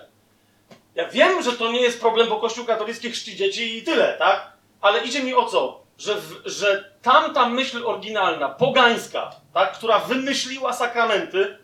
[0.94, 4.52] Ja wiem, że to nie jest problem, bo Kościół katolicki chrzci dzieci i tyle, tak?
[4.80, 5.80] Ale idzie mi o co?
[5.98, 9.72] Że, w, że tamta myśl oryginalna, pogańska, tak?
[9.72, 11.58] która wymyśliła sakramenty,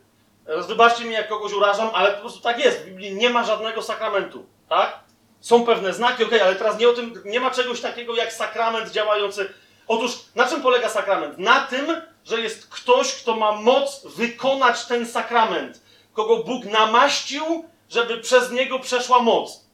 [0.47, 2.81] teraz wybaczcie mi, jak kogoś urażam, ale po prostu tak jest.
[2.81, 4.99] W Biblii nie ma żadnego sakramentu, tak?
[5.41, 8.91] Są pewne znaki, okej, ale teraz nie o tym, nie ma czegoś takiego jak sakrament
[8.91, 9.49] działający.
[9.89, 11.39] Otóż, na czym polega sakrament?
[11.39, 11.87] Na tym,
[12.25, 15.81] że jest ktoś, kto ma moc wykonać ten sakrament,
[16.13, 19.65] kogo Bóg namaścił, żeby przez niego przeszła moc.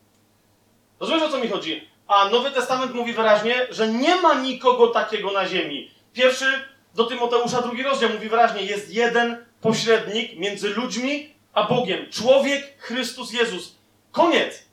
[1.00, 1.88] Rozumiesz, o co mi chodzi?
[2.08, 5.90] A Nowy Testament mówi wyraźnie, że nie ma nikogo takiego na ziemi.
[6.12, 6.64] Pierwszy
[6.94, 12.10] do Tymoteusza, drugi rozdział mówi wyraźnie, jest jeden pośrednik między ludźmi a Bogiem.
[12.10, 13.74] Człowiek Chrystus Jezus.
[14.12, 14.65] Koniec.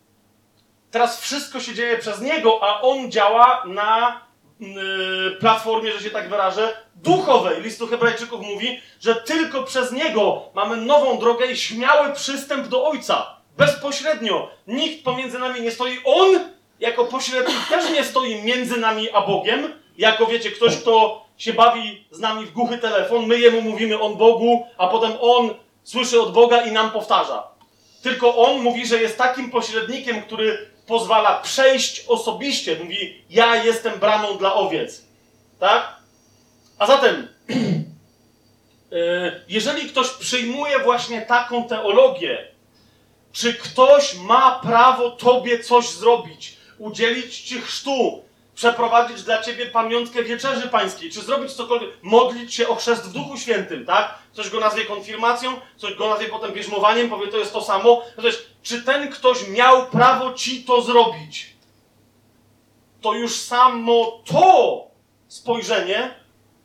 [0.93, 4.21] Teraz wszystko się dzieje przez Niego, a On działa na
[4.59, 4.67] yy,
[5.39, 7.61] platformie, że się tak wyrażę, duchowej.
[7.61, 12.87] List do Hebrajczyków mówi, że tylko przez Niego mamy nową drogę i śmiały przystęp do
[12.87, 13.37] Ojca.
[13.57, 14.49] Bezpośrednio.
[14.67, 15.97] Nikt pomiędzy nami nie stoi.
[16.05, 16.39] On,
[16.79, 19.73] jako pośrednik, też nie stoi między nami a Bogiem.
[19.97, 24.15] Jako wiecie, ktoś, kto się bawi z nami w głuchy telefon, my jemu mówimy on
[24.15, 25.49] Bogu, a potem on
[25.83, 27.47] słyszy od Boga i nam powtarza.
[28.03, 32.79] Tylko on mówi, że jest takim pośrednikiem, który pozwala przejść osobiście.
[32.79, 35.01] Mówi, ja jestem bramą dla owiec.
[35.59, 35.95] Tak?
[36.79, 37.27] A zatem,
[38.91, 42.47] yy, jeżeli ktoś przyjmuje właśnie taką teologię,
[43.31, 48.23] czy ktoś ma prawo tobie coś zrobić, udzielić ci chrztu,
[48.55, 53.37] przeprowadzić dla ciebie pamiątkę wieczerzy pańskiej, czy zrobić cokolwiek, modlić się o chrzest w Duchu
[53.37, 54.15] Świętym, tak?
[54.33, 58.01] Ktoś go nazwie konfirmacją, ktoś go nazwie potem bierzmowaniem, powie to jest to samo.
[58.15, 61.53] To też, czy ten ktoś miał prawo ci to zrobić?
[63.01, 64.87] To już samo to
[65.27, 66.23] spojrzenie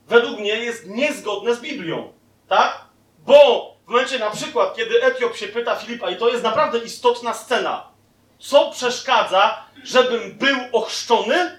[0.09, 2.13] według mnie jest niezgodne z Biblią,
[2.47, 2.85] tak?
[3.19, 7.33] Bo w momencie na przykład, kiedy Etiop się pyta Filipa, i to jest naprawdę istotna
[7.33, 7.87] scena,
[8.39, 11.58] co przeszkadza, żebym był ochrzczony?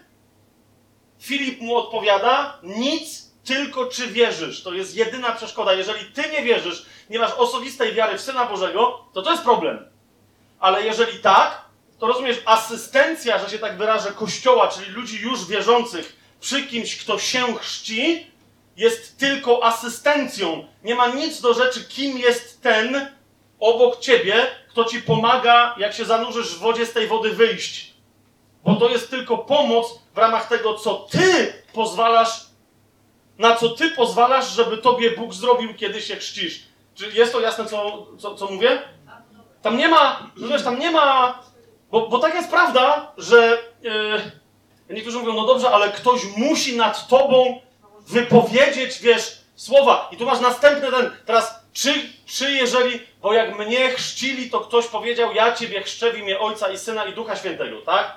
[1.21, 4.63] Filip mu odpowiada, nic, tylko czy wierzysz.
[4.63, 5.73] To jest jedyna przeszkoda.
[5.73, 9.87] Jeżeli ty nie wierzysz, nie masz osobistej wiary w Syna Bożego, to to jest problem.
[10.61, 11.65] Ale jeżeli tak,
[11.99, 17.19] to rozumiesz, asystencja, że się tak wyrażę, Kościoła, czyli ludzi już wierzących przy kimś, kto
[17.19, 18.27] się chrzci,
[18.77, 20.67] jest tylko asystencją.
[20.85, 23.11] Nie ma nic do rzeczy, kim jest ten,
[23.61, 27.90] obok ciebie, kto ci pomaga, jak się zanurzysz w wodzie, z tej wody wyjść.
[28.65, 32.47] Bo to jest tylko pomoc w ramach tego, co ty pozwalasz,
[33.39, 36.63] na co ty pozwalasz, żeby tobie Bóg zrobił, kiedy się chrzcisz.
[36.95, 38.83] Czy jest to jasne, co, co, co mówię?
[39.63, 41.39] Tam nie ma, rozumiesz, tam nie ma,
[41.91, 47.09] bo, bo tak jest prawda, że yy, niektórzy mówią, no dobrze, ale ktoś musi nad
[47.09, 47.61] tobą
[48.01, 50.09] wypowiedzieć, wiesz, słowa.
[50.13, 51.95] I tu masz następny ten, teraz, czy,
[52.27, 56.69] czy jeżeli, bo jak mnie chrzcili, to ktoś powiedział, ja ciebie chrzczę w imię Ojca
[56.69, 58.15] i Syna i Ducha Świętego, tak?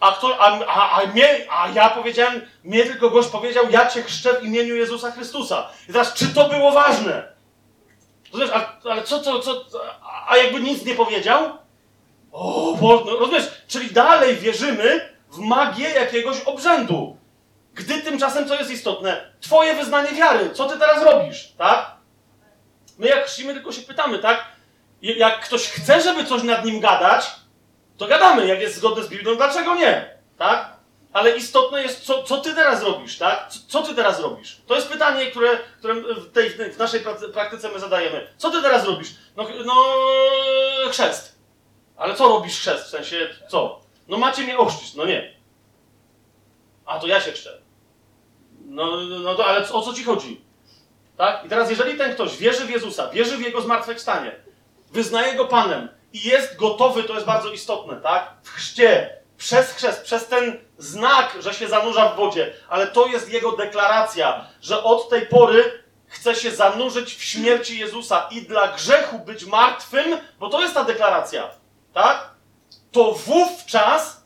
[0.00, 4.02] A, kto, a, a, a, mnie, a ja powiedziałem, mnie tylko gość powiedział, ja cię
[4.02, 5.68] chrzczę w imieniu Jezusa Chrystusa.
[5.88, 7.32] I teraz, czy to było ważne?
[8.32, 9.64] Rozumiesz, a, ale co, co, co,
[10.28, 11.58] a, jakby nic nie powiedział?
[12.32, 17.16] O, bo, no, rozumiesz, czyli dalej wierzymy w magię jakiegoś obrzędu.
[17.74, 21.96] Gdy tymczasem, co jest istotne, twoje wyznanie wiary, co ty teraz robisz, tak?
[22.98, 24.44] My jak chrzcimy, tylko się pytamy, tak?
[25.02, 27.26] Jak ktoś chce, żeby coś nad nim gadać,
[27.98, 30.76] to gadamy, jak jest zgodne z Biblią, dlaczego nie, tak?
[31.12, 33.48] Ale istotne jest, co, co ty teraz robisz, tak?
[33.48, 34.60] Co, co ty teraz robisz?
[34.66, 37.00] To jest pytanie, które, które w, tej, w naszej
[37.32, 38.26] praktyce my zadajemy.
[38.36, 39.08] Co ty teraz robisz?
[39.36, 39.74] No, no
[40.90, 41.38] chrzest.
[41.96, 42.84] Ale co robisz chrzest?
[42.86, 43.80] W sensie, co?
[44.08, 44.94] No macie mnie ochrzcić.
[44.94, 45.34] No nie.
[46.86, 47.58] A, to ja się chrzczę.
[48.64, 50.40] No, no to, ale o co ci chodzi?
[51.16, 51.44] Tak?
[51.44, 54.36] I teraz, jeżeli ten ktoś wierzy w Jezusa, wierzy w Jego zmartwychwstanie,
[54.92, 58.32] wyznaje Go Panem i jest gotowy, to jest bardzo istotne, tak?
[58.42, 63.32] W chrzcie, przez chrzest, przez ten znak, że się zanurza w wodzie, ale to jest
[63.32, 69.18] Jego deklaracja, że od tej pory chce się zanurzyć w śmierci Jezusa i dla grzechu
[69.18, 71.50] być martwym, bo to jest ta deklaracja,
[71.92, 72.30] tak?
[72.92, 74.22] To wówczas,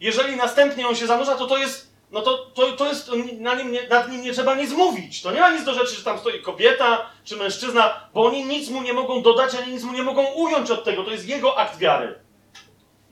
[0.00, 3.72] jeżeli następnie on się zanurza, to to jest, no to, to, to jest, na nim
[3.72, 5.22] nie, nad nim nie trzeba nic mówić.
[5.22, 8.68] To nie ma nic do rzeczy, że tam stoi kobieta czy mężczyzna, bo oni nic
[8.70, 11.04] mu nie mogą dodać, ani nic mu nie mogą ująć od tego.
[11.04, 12.18] To jest jego akt wiary.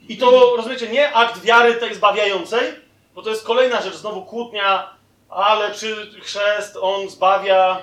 [0.08, 2.72] I to, rozumiecie, nie akt wiary tej zbawiającej,
[3.14, 4.90] bo to jest kolejna rzecz, znowu kłótnia,
[5.28, 7.82] ale czy chrzest, on zbawia,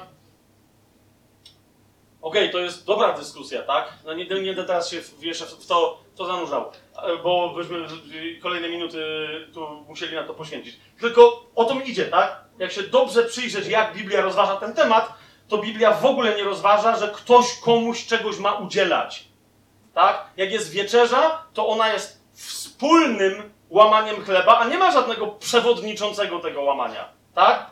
[2.22, 3.94] Okej, to jest dobra dyskusja, tak?
[4.06, 6.72] No nie, nie teraz się w- jeszcze w to, to zanurzał,
[7.24, 7.88] bo byśmy
[8.42, 9.06] kolejne minuty
[9.54, 10.80] tu musieli na to poświęcić.
[11.00, 12.44] Tylko o to mi idzie, tak?
[12.60, 15.14] Jak się dobrze przyjrzeć, jak Biblia rozważa ten temat,
[15.48, 19.24] to Biblia w ogóle nie rozważa, że ktoś komuś czegoś ma udzielać.
[19.94, 20.26] Tak?
[20.38, 26.62] Jak jest wieczerza, to ona jest wspólnym łamaniem chleba, a nie ma żadnego przewodniczącego tego
[26.62, 27.10] łamania.
[27.36, 27.66] Tak?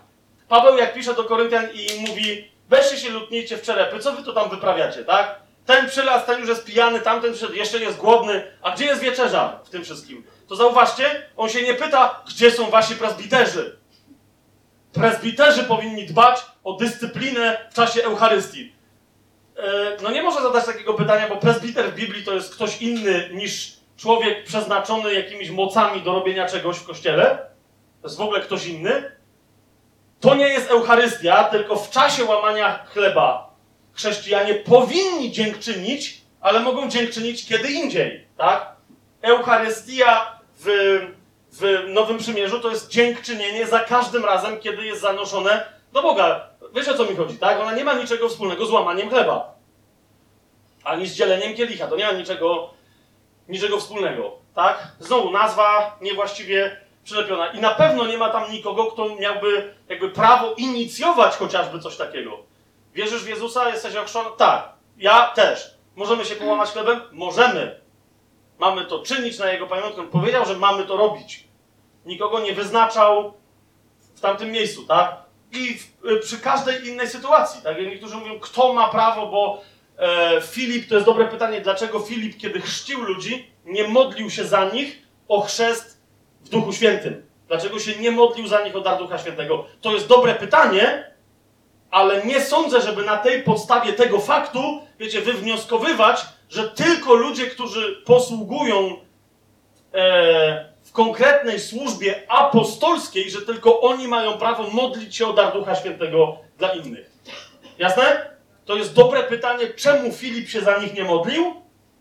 [0.47, 4.33] Paweł jak pisze do Koryntian i mówi weźcie się lutnijcie w czerepy, co wy to
[4.33, 5.39] tam wyprawiacie, tak?
[5.65, 9.69] Ten przylazł, ten już jest pijany, tamten jeszcze jest głodny, a gdzie jest wieczerza w
[9.69, 10.23] tym wszystkim?
[10.47, 13.77] To zauważcie, on się nie pyta, gdzie są wasi presbiterzy.
[14.93, 18.75] Presbiterzy powinni dbać o dyscyplinę w czasie Eucharystii.
[19.57, 23.29] E, No nie może zadać takiego pytania, bo presbiter w Biblii to jest ktoś inny
[23.33, 27.37] niż człowiek przeznaczony jakimiś mocami do robienia czegoś w kościele.
[28.01, 29.11] To jest w ogóle ktoś inny.
[30.19, 33.50] To nie jest Eucharystia, tylko w czasie łamania chleba
[33.93, 38.75] chrześcijanie powinni dziękczynić, ale mogą dziękczynić kiedy indziej, tak?
[39.21, 40.99] Eucharystia w,
[41.51, 46.47] w Nowym Przymierzu to jest dziękczynienie za każdym razem, kiedy jest zanoszone do Boga.
[46.75, 47.59] Wiesz o co mi chodzi, tak?
[47.59, 49.55] Ona nie ma niczego wspólnego z łamaniem chleba.
[50.83, 51.87] Ani z dzieleniem kielicha.
[51.87, 52.73] To nie ma niczego,
[53.47, 54.87] niczego wspólnego, tak?
[54.99, 57.47] Znowu nazwa niewłaściwie przylepiona.
[57.47, 62.50] I na pewno nie ma tam nikogo, kto miałby jakby prawo inicjować chociażby coś takiego.
[62.93, 63.69] Wierzysz w Jezusa?
[63.69, 64.29] Jesteś ochrzczony?
[64.37, 64.69] Tak.
[64.97, 65.77] Ja też.
[65.95, 67.01] Możemy się połamać chlebem?
[67.11, 67.81] Możemy.
[68.59, 70.07] Mamy to czynić na Jego pamiątkę.
[70.07, 71.47] Powiedział, że mamy to robić.
[72.05, 73.33] Nikogo nie wyznaczał
[74.15, 75.15] w tamtym miejscu, tak?
[75.51, 77.77] I w, y, przy każdej innej sytuacji, tak?
[77.77, 79.61] Niektórzy mówią, kto ma prawo, bo
[79.97, 84.65] e, Filip, to jest dobre pytanie, dlaczego Filip, kiedy chrzcił ludzi, nie modlił się za
[84.65, 86.01] nich o chrzest
[86.41, 87.25] w Duchu Świętym?
[87.47, 89.65] Dlaczego się nie modlił za nich o dar Ducha Świętego?
[89.81, 91.10] To jest dobre pytanie,
[91.91, 98.01] ale nie sądzę, żeby na tej podstawie tego faktu, wiecie, wywnioskowywać, że tylko ludzie, którzy
[98.05, 98.95] posługują
[99.93, 105.75] e, w konkretnej służbie apostolskiej, że tylko oni mają prawo modlić się o dar Ducha
[105.75, 107.11] Świętego dla innych.
[107.77, 108.31] Jasne?
[108.65, 111.53] To jest dobre pytanie, czemu Filip się za nich nie modlił,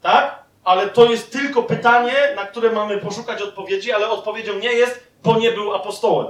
[0.03, 0.45] tak?
[0.65, 5.39] Ale to jest tylko pytanie, na które mamy poszukać odpowiedzi, ale odpowiedzią nie jest, bo
[5.39, 6.27] nie był apostołem.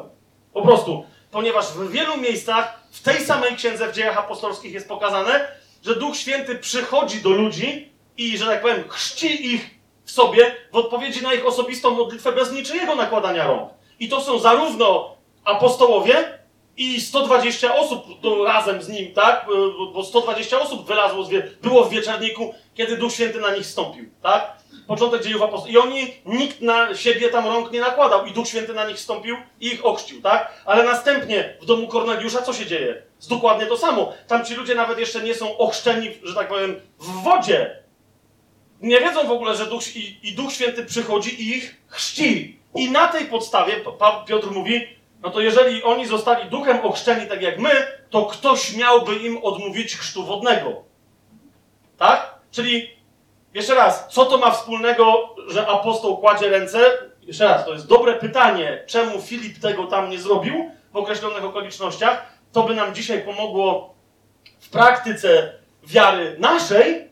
[0.53, 5.49] Po prostu, ponieważ w wielu miejscach w tej samej księdze w dziejach apostolskich jest pokazane,
[5.85, 9.71] że Duch Święty przychodzi do ludzi i, że tak powiem, chrzci ich
[10.05, 13.71] w sobie w odpowiedzi na ich osobistą modlitwę bez niczyjego nakładania rąk.
[14.01, 16.41] I to są zarówno apostołowie,
[16.77, 18.05] i 120 osób
[18.47, 19.47] razem z nim, tak?
[19.79, 21.29] Bo- Bo 120 osób wylazło,
[21.63, 24.57] było w wieczorniku, kiedy Duch Święty na nich stąpił, tak?
[24.87, 25.75] Początek dziejów apostolskich.
[25.75, 29.37] I oni, nikt na siebie tam rąk nie nakładał i Duch Święty na nich stąpił
[29.61, 30.63] i ich ochrzcił, tak?
[30.65, 33.03] Ale następnie w domu Korneliusza co się dzieje?
[33.17, 34.13] Jest dokładnie to samo.
[34.27, 37.81] Tam ci ludzie nawet jeszcze nie są ochrzczeni, że tak powiem, w wodzie.
[38.81, 42.61] Nie wiedzą w ogóle, że Duch, i, i Duch Święty przychodzi i ich chrzci.
[42.75, 43.73] I na tej podstawie
[44.27, 44.81] Piotr mówi,
[45.23, 47.71] no to jeżeli oni zostali duchem ochrzczeni tak jak my,
[48.11, 50.83] to ktoś miałby im odmówić chrztu wodnego.
[51.99, 52.35] Tak?
[52.51, 52.91] Czyli,
[53.55, 56.79] jeszcze raz, co to ma wspólnego, że apostoł kładzie ręce?
[57.23, 62.27] Jeszcze raz, to jest dobre pytanie, czemu Filip tego tam nie zrobił w określonych okolicznościach.
[62.53, 63.95] To by nam dzisiaj pomogło
[64.61, 65.53] w praktyce
[65.85, 67.11] wiary naszej,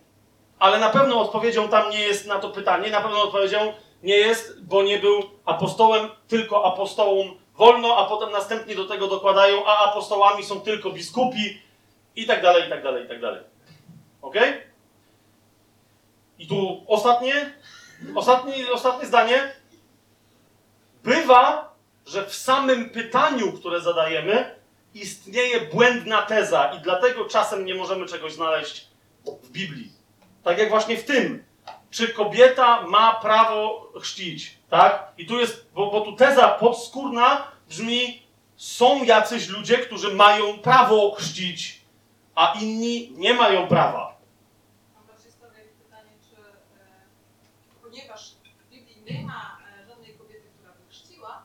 [0.59, 3.73] ale na pewno odpowiedzią tam nie jest na to pytanie, na pewno odpowiedzią
[4.03, 9.67] nie jest, bo nie był apostołem, tylko apostołom wolno, a potem następnie do tego dokładają,
[9.67, 11.63] a apostołami są tylko biskupi
[12.17, 13.43] i tak dalej, i tak dalej, i tak dalej.
[14.23, 14.35] Ok?
[16.39, 17.53] I tu ostatnie,
[18.15, 19.53] ostatnie, ostatnie zdanie.
[21.05, 21.75] Bywa,
[22.07, 24.55] że w samym pytaniu, które zadajemy,
[24.95, 28.89] istnieje błędna teza i dlatego czasem nie możemy czegoś znaleźć
[29.43, 29.93] w Biblii.
[30.43, 31.45] Tak jak właśnie w tym.
[31.91, 34.59] Czy kobieta ma prawo chrzcić?
[34.71, 35.13] Tak?
[35.19, 38.29] I tu jest, bo, bo tu teza podskórna brzmi,
[38.59, 41.81] są jacyś ludzie, którzy mają prawo chrzcić,
[42.35, 44.19] a inni nie mają prawa.
[44.95, 46.53] Mam bardziej stawiać pytanie, czy e,
[47.83, 48.31] ponieważ
[48.67, 51.43] w Biblii nie ma e, żadnej kobiety, która by chrzciła,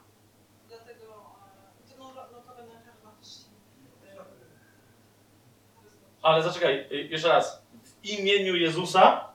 [0.67, 1.13] dlatego
[1.85, 3.45] e, to no, notabene każda chrzci.
[4.05, 4.25] E,
[6.23, 7.63] Ale zaczekaj, y, jeszcze raz.
[7.83, 9.27] W imieniu Jezusa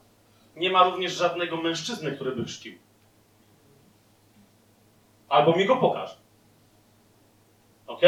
[0.57, 2.79] nie ma również żadnego mężczyzny, który by chrzcił.
[5.29, 6.17] Albo mi go pokaż.
[7.87, 8.03] Ok?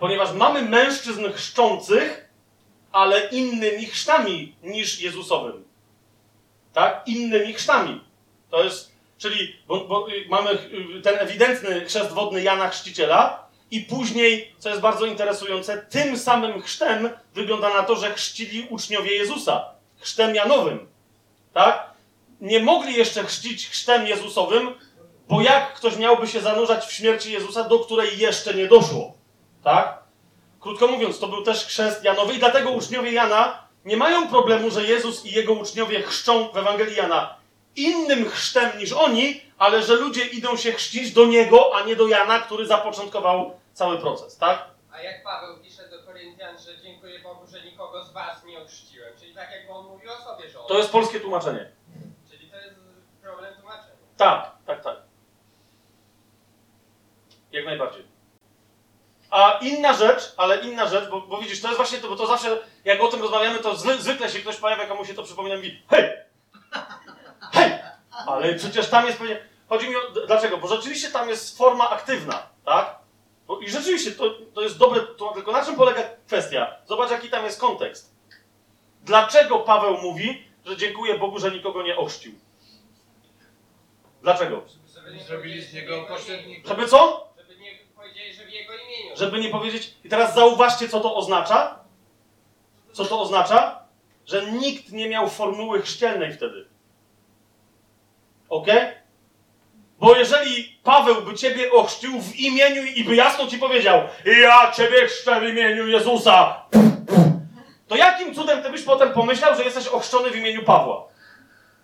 [0.00, 2.30] Ponieważ mamy mężczyzn chrzczących,
[2.92, 5.64] ale innymi chrztami niż Jezusowym.
[6.72, 7.02] Tak?
[7.06, 8.00] Innymi chrztami.
[8.50, 13.80] To jest, czyli bo, bo y, mamy y, ten ewidentny chrzest wodny Jana Chrzciciela, i
[13.80, 19.64] później, co jest bardzo interesujące, tym samym chrztem wygląda na to, że chrzcili uczniowie Jezusa.
[19.96, 20.88] Chrztem Janowym.
[21.52, 21.90] Tak?
[22.40, 24.74] Nie mogli jeszcze chrzcić chrztem Jezusowym,
[25.28, 29.14] bo jak ktoś miałby się zanurzać w śmierci Jezusa, do której jeszcze nie doszło.
[29.64, 29.98] Tak?
[30.60, 34.84] Krótko mówiąc, to był też chrzest Janowy i dlatego uczniowie Jana nie mają problemu, że
[34.84, 37.36] Jezus i jego uczniowie chrzczą w Ewangelii Jana
[37.76, 42.08] innym chrztem niż oni, ale że ludzie idą się chrzcić do niego, a nie do
[42.08, 44.64] Jana, który zapoczątkował cały proces, tak?
[44.92, 49.18] A jak Paweł pisze do Koryntian, że dziękuję Bogu, że nikogo z was nie ochrzciłem.
[49.20, 50.68] Czyli tak jakby on mówił o sobie, że on.
[50.68, 51.70] To jest polskie tłumaczenie.
[52.30, 52.76] Czyli to jest
[53.22, 53.96] problem tłumaczenia.
[54.16, 54.96] Tak, tak, tak.
[57.52, 58.04] Jak najbardziej.
[59.30, 62.26] A inna rzecz, ale inna rzecz, bo, bo widzisz, to jest właśnie to, bo to
[62.26, 65.54] zawsze, jak o tym rozmawiamy, to zwy, zwykle się ktoś pojawia, komu się to przypomina
[65.54, 66.10] i mówi hej!
[68.26, 69.18] Ale przecież tam jest.
[69.68, 70.00] Chodzi mi o...
[70.26, 70.58] Dlaczego?
[70.58, 72.98] Bo rzeczywiście tam jest forma aktywna, tak?
[73.46, 76.76] Bo, I rzeczywiście to, to jest dobre, to, tylko na czym polega kwestia?
[76.86, 78.14] Zobacz, jaki tam jest kontekst.
[79.02, 82.32] Dlaczego Paweł mówi, że dziękuję Bogu, że nikogo nie ochrzcił?
[84.22, 84.62] Dlaczego?
[84.94, 86.68] Żeby nie Zrobili z niego pośrednika.
[86.68, 87.28] Żeby co?
[87.38, 89.16] Żeby nie powiedzieli, że w jego imieniu.
[89.16, 89.94] Żeby nie powiedzieć.
[90.04, 91.78] I teraz zauważcie, co to oznacza.
[92.92, 93.82] Co to oznacza?
[94.26, 96.67] Że nikt nie miał formuły chrzcielnej wtedy.
[98.48, 98.66] Ok?
[100.00, 104.02] Bo jeżeli Paweł by ciebie ochrzcił w imieniu i by jasno ci powiedział,
[104.42, 106.62] ja ciebie chrzczę w imieniu Jezusa,
[107.88, 111.04] to jakim cudem ty byś potem pomyślał, że jesteś ochrzczony w imieniu Pawła?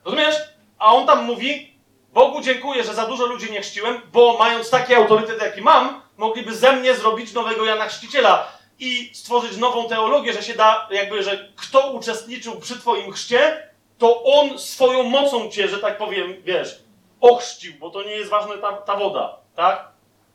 [0.04, 0.36] Rozumiesz?
[0.78, 1.74] A on tam mówi,
[2.12, 6.54] Bogu dziękuję, że za dużo ludzi nie chrzciłem, bo mając taki autorytet, jaki mam, mogliby
[6.54, 11.48] ze mnie zrobić nowego Jana Chrzciciela i stworzyć nową teologię, że się da, jakby, że
[11.56, 13.68] kto uczestniczył przy twoim chrzcie,
[13.98, 16.82] to on swoją mocą cię, że tak powiem, wiesz,
[17.20, 19.88] ochrzcił, bo to nie jest ważna ta, ta woda, tak?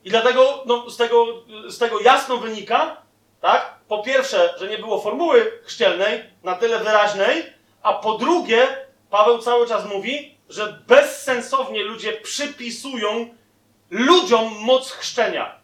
[0.03, 1.25] I dlatego no, z, tego,
[1.67, 2.97] z tego jasno wynika,
[3.41, 3.75] tak?
[3.87, 8.67] Po pierwsze, że nie było formuły chrzcielnej na tyle wyraźnej, a po drugie,
[9.09, 13.35] Paweł cały czas mówi, że bezsensownie ludzie przypisują
[13.89, 15.59] ludziom moc chrzczenia.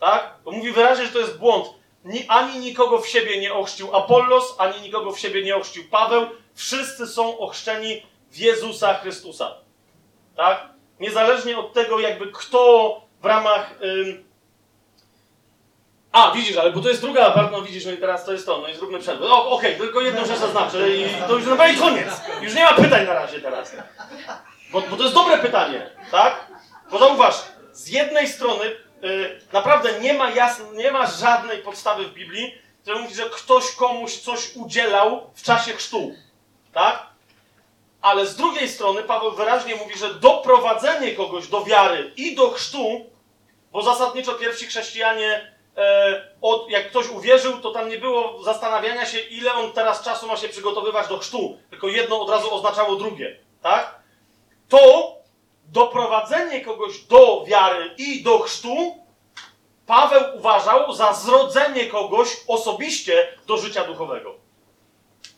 [0.00, 0.34] Tak?
[0.44, 1.66] Bo mówi wyraźnie, że to jest błąd.
[2.04, 6.26] Ni, ani nikogo w siebie nie ochrzcił Apollos, ani nikogo w siebie nie ochrzcił Paweł.
[6.58, 9.54] Wszyscy są ochrzczeni w Jezusa Chrystusa.
[10.36, 10.68] Tak?
[11.00, 13.74] Niezależnie od tego, jakby kto w ramach.
[13.82, 14.24] Ym...
[16.12, 18.46] A, widzisz, ale bo to jest druga part, no widzisz, no i teraz to jest
[18.46, 19.26] to, no i zróbmy przerwę.
[19.26, 22.08] O, okej, tylko jedną rzecz zaznaczę i to już no i koniec.
[22.42, 23.76] Już nie ma pytań na razie teraz.
[24.72, 26.46] Bo, bo to jest dobre pytanie, tak?
[26.90, 27.34] Bo zauważ,
[27.72, 28.64] z jednej strony
[29.04, 33.72] y, naprawdę nie ma, jasn, nie ma żadnej podstawy w Biblii, która mówi, że ktoś
[33.72, 36.14] komuś coś udzielał w czasie chrztu.
[36.72, 37.06] Tak?
[38.00, 43.06] Ale z drugiej strony Paweł wyraźnie mówi, że doprowadzenie kogoś do wiary i do chrztu,
[43.72, 49.20] bo zasadniczo pierwsi chrześcijanie, e, od, jak ktoś uwierzył, to tam nie było zastanawiania się,
[49.20, 53.38] ile on teraz czasu ma się przygotowywać do chrztu, tylko jedno od razu oznaczało drugie.
[53.62, 53.98] Tak?
[54.68, 55.12] To
[55.64, 58.98] doprowadzenie kogoś do wiary i do chrztu,
[59.86, 64.34] Paweł uważał za zrodzenie kogoś osobiście do życia duchowego.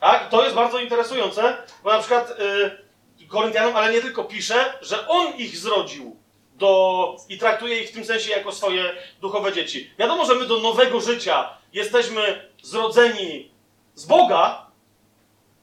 [0.00, 0.28] Tak?
[0.28, 2.90] To jest bardzo interesujące, bo na przykład y,
[3.30, 6.16] Koryntianom, ale nie tylko pisze, że on ich zrodził
[6.54, 9.90] do, i traktuje ich w tym sensie jako swoje duchowe dzieci.
[9.98, 13.50] Wiadomo, że my do nowego życia jesteśmy zrodzeni
[13.94, 14.66] z Boga.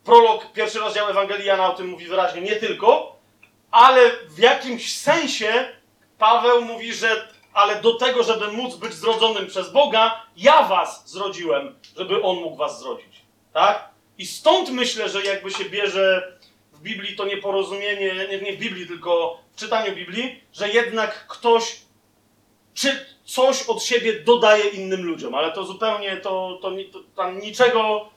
[0.03, 3.15] Prolog, pierwszy rozdział Ewangelii Jana o tym mówi wyraźnie, nie tylko,
[3.72, 5.69] ale w jakimś sensie
[6.18, 11.80] Paweł mówi, że ale do tego, żeby móc być zrodzonym przez Boga, ja was zrodziłem,
[11.98, 13.22] żeby on mógł was zrodzić.
[13.53, 13.89] Tak?
[14.18, 16.38] I stąd myślę, że jakby się bierze
[16.73, 21.81] w Biblii to nieporozumienie, nie, nie w Biblii, tylko w czytaniu Biblii, że jednak ktoś
[22.73, 28.10] czy coś od siebie dodaje innym ludziom, ale to zupełnie, to, to, to tam niczego,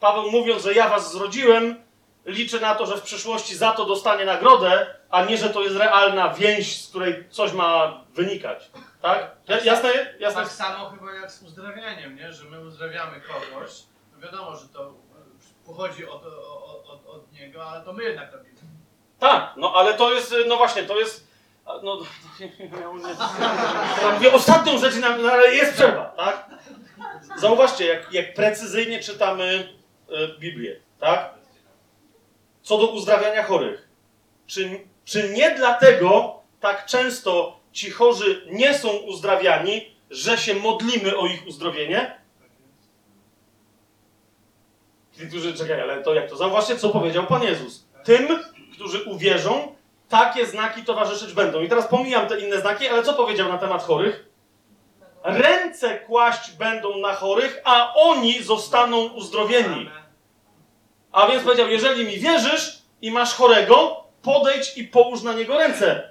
[0.00, 1.82] Paweł mówiąc, że ja was zrodziłem,
[2.26, 5.76] liczy na to, że w przyszłości za to dostanie nagrodę, a nie, że to jest
[5.76, 8.70] realna więź, z której coś ma wynikać.
[9.02, 9.36] Tak?
[9.48, 10.14] Ja- Jasne?
[10.18, 10.42] Jasne?
[10.42, 12.32] Tak samo chyba jak z uzdrawianiem, nie?
[12.32, 13.70] że my uzdrawiamy kogoś.
[14.12, 14.94] No wiadomo, że to
[15.68, 18.54] pochodzi od, od, od, od niego, ale to my jednak robimy.
[19.18, 21.28] Tak, no ale to jest, no właśnie, to jest.
[21.82, 22.00] No,
[24.02, 26.50] ja mówię ostatnią rzecz, na- no, ale jest przerwa, tak?
[27.36, 29.72] Zauważcie, jak, jak precyzyjnie czytamy
[30.08, 31.34] e, Biblię, tak?
[32.62, 33.88] Co do uzdrawiania chorych.
[34.46, 41.26] Czy, czy nie dlatego tak często ci chorzy nie są uzdrawiani, że się modlimy o
[41.26, 42.20] ich uzdrowienie?
[45.26, 46.36] Którzy czekaj, ale to jak to?
[46.36, 47.84] Zauważcie, co powiedział Pan Jezus.
[48.04, 48.28] Tym,
[48.72, 49.74] którzy uwierzą,
[50.08, 51.60] takie znaki towarzyszyć będą.
[51.62, 54.28] I teraz pomijam te inne znaki, ale co powiedział na temat chorych?
[55.24, 59.90] Ręce kłaść będą na chorych, a oni zostaną uzdrowieni.
[61.12, 66.08] A więc powiedział, jeżeli mi wierzysz i masz chorego, podejdź i połóż na niego ręce.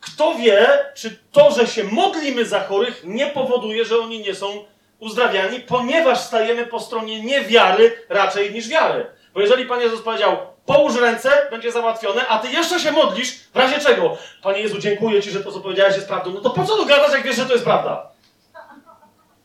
[0.00, 4.64] Kto wie, czy to, że się modlimy za chorych, nie powoduje, że oni nie są
[5.04, 9.06] uzdrawiani, ponieważ stajemy po stronie niewiary raczej niż wiary.
[9.34, 10.36] Bo jeżeli Pan Jezus powiedział,
[10.66, 14.16] połóż ręce, będzie załatwione, a ty jeszcze się modlisz, w razie czego?
[14.42, 16.30] Panie Jezu, dziękuję Ci, że to, co powiedziałeś, jest prawdą.
[16.30, 18.10] No to po co tu gadać, jak wiesz, że to jest prawda?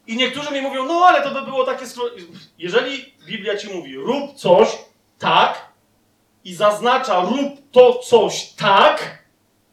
[0.07, 1.85] I niektórzy mi mówią, no ale to by było takie...
[2.57, 4.77] Jeżeli Biblia Ci mówi, rób coś
[5.19, 5.69] tak
[6.43, 9.23] i zaznacza, rób to coś tak,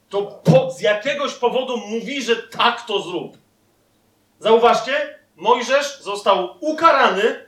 [0.08, 3.36] to po, z jakiegoś powodu mówi, że tak to zrób.
[4.38, 7.46] Zauważcie, Mojżesz został ukarany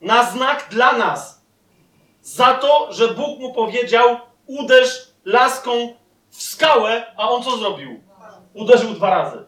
[0.00, 1.40] na znak dla nas.
[2.22, 5.94] Za to, że Bóg mu powiedział, uderz laską
[6.30, 8.00] w skałę, a on co zrobił?
[8.54, 9.44] Uderzył dwa razy.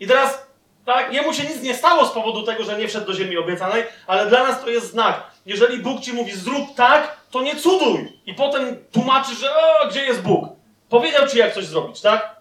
[0.00, 0.46] I teraz,
[0.84, 3.84] tak, jemu się nic nie stało z powodu tego, że nie wszedł do ziemi obiecanej,
[4.06, 5.22] ale dla nas to jest znak.
[5.46, 8.20] Jeżeli Bóg ci mówi, zrób tak, to nie cuduj.
[8.26, 10.48] I potem tłumaczy, że o, gdzie jest Bóg?
[10.88, 12.36] Powiedział ci, jak coś zrobić, tak?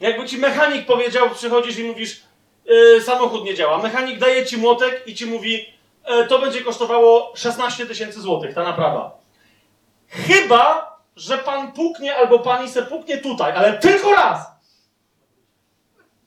[0.00, 2.22] Jakby ci mechanik powiedział, przychodzisz i mówisz,
[2.66, 3.78] yy, samochód nie działa.
[3.78, 5.74] Mechanik daje ci młotek i ci mówi,
[6.04, 9.18] e, to będzie kosztowało 16 tysięcy złotych, ta naprawa.
[10.08, 14.46] Chyba, że pan puknie albo pani se puknie tutaj, ale tylko raz.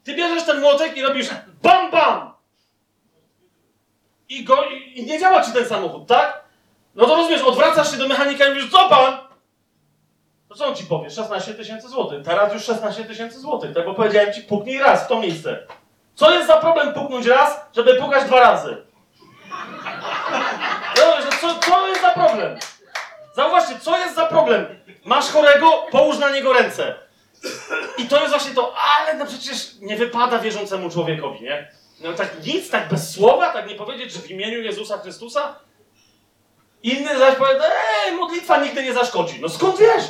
[0.04, 1.30] Ty bierzesz ten młotek i robisz
[1.62, 2.34] bam, bam.
[4.30, 6.44] I, go, i, I nie działa ci ten samochód, tak?
[6.96, 9.18] No to rozumiesz, odwracasz się do mechanika i mówisz, co pan?
[10.50, 11.10] To co on ci powie?
[11.10, 12.26] 16 tysięcy złotych.
[12.26, 13.86] Teraz już 16 tysięcy złotych, tak?
[13.86, 15.68] Bo powiedziałem ci, puknij raz w to miejsce.
[16.20, 18.78] Co jest za problem puknąć raz, żeby pukać dwa razy?
[21.42, 22.60] Co, co jest za problem?
[23.36, 24.66] Zauważcie, co jest za problem?
[25.06, 26.96] Masz chorego, połóż na niego ręce.
[27.98, 31.72] I to jest właśnie to, ale no przecież nie wypada wierzącemu człowiekowi, nie?
[32.00, 35.60] No tak nic, tak bez słowa, tak nie powiedzieć, że w imieniu Jezusa Chrystusa?
[36.84, 37.60] Inny zaś powie,
[38.06, 39.42] ej, modlitwa nigdy nie zaszkodzi.
[39.42, 40.06] No skąd wiesz?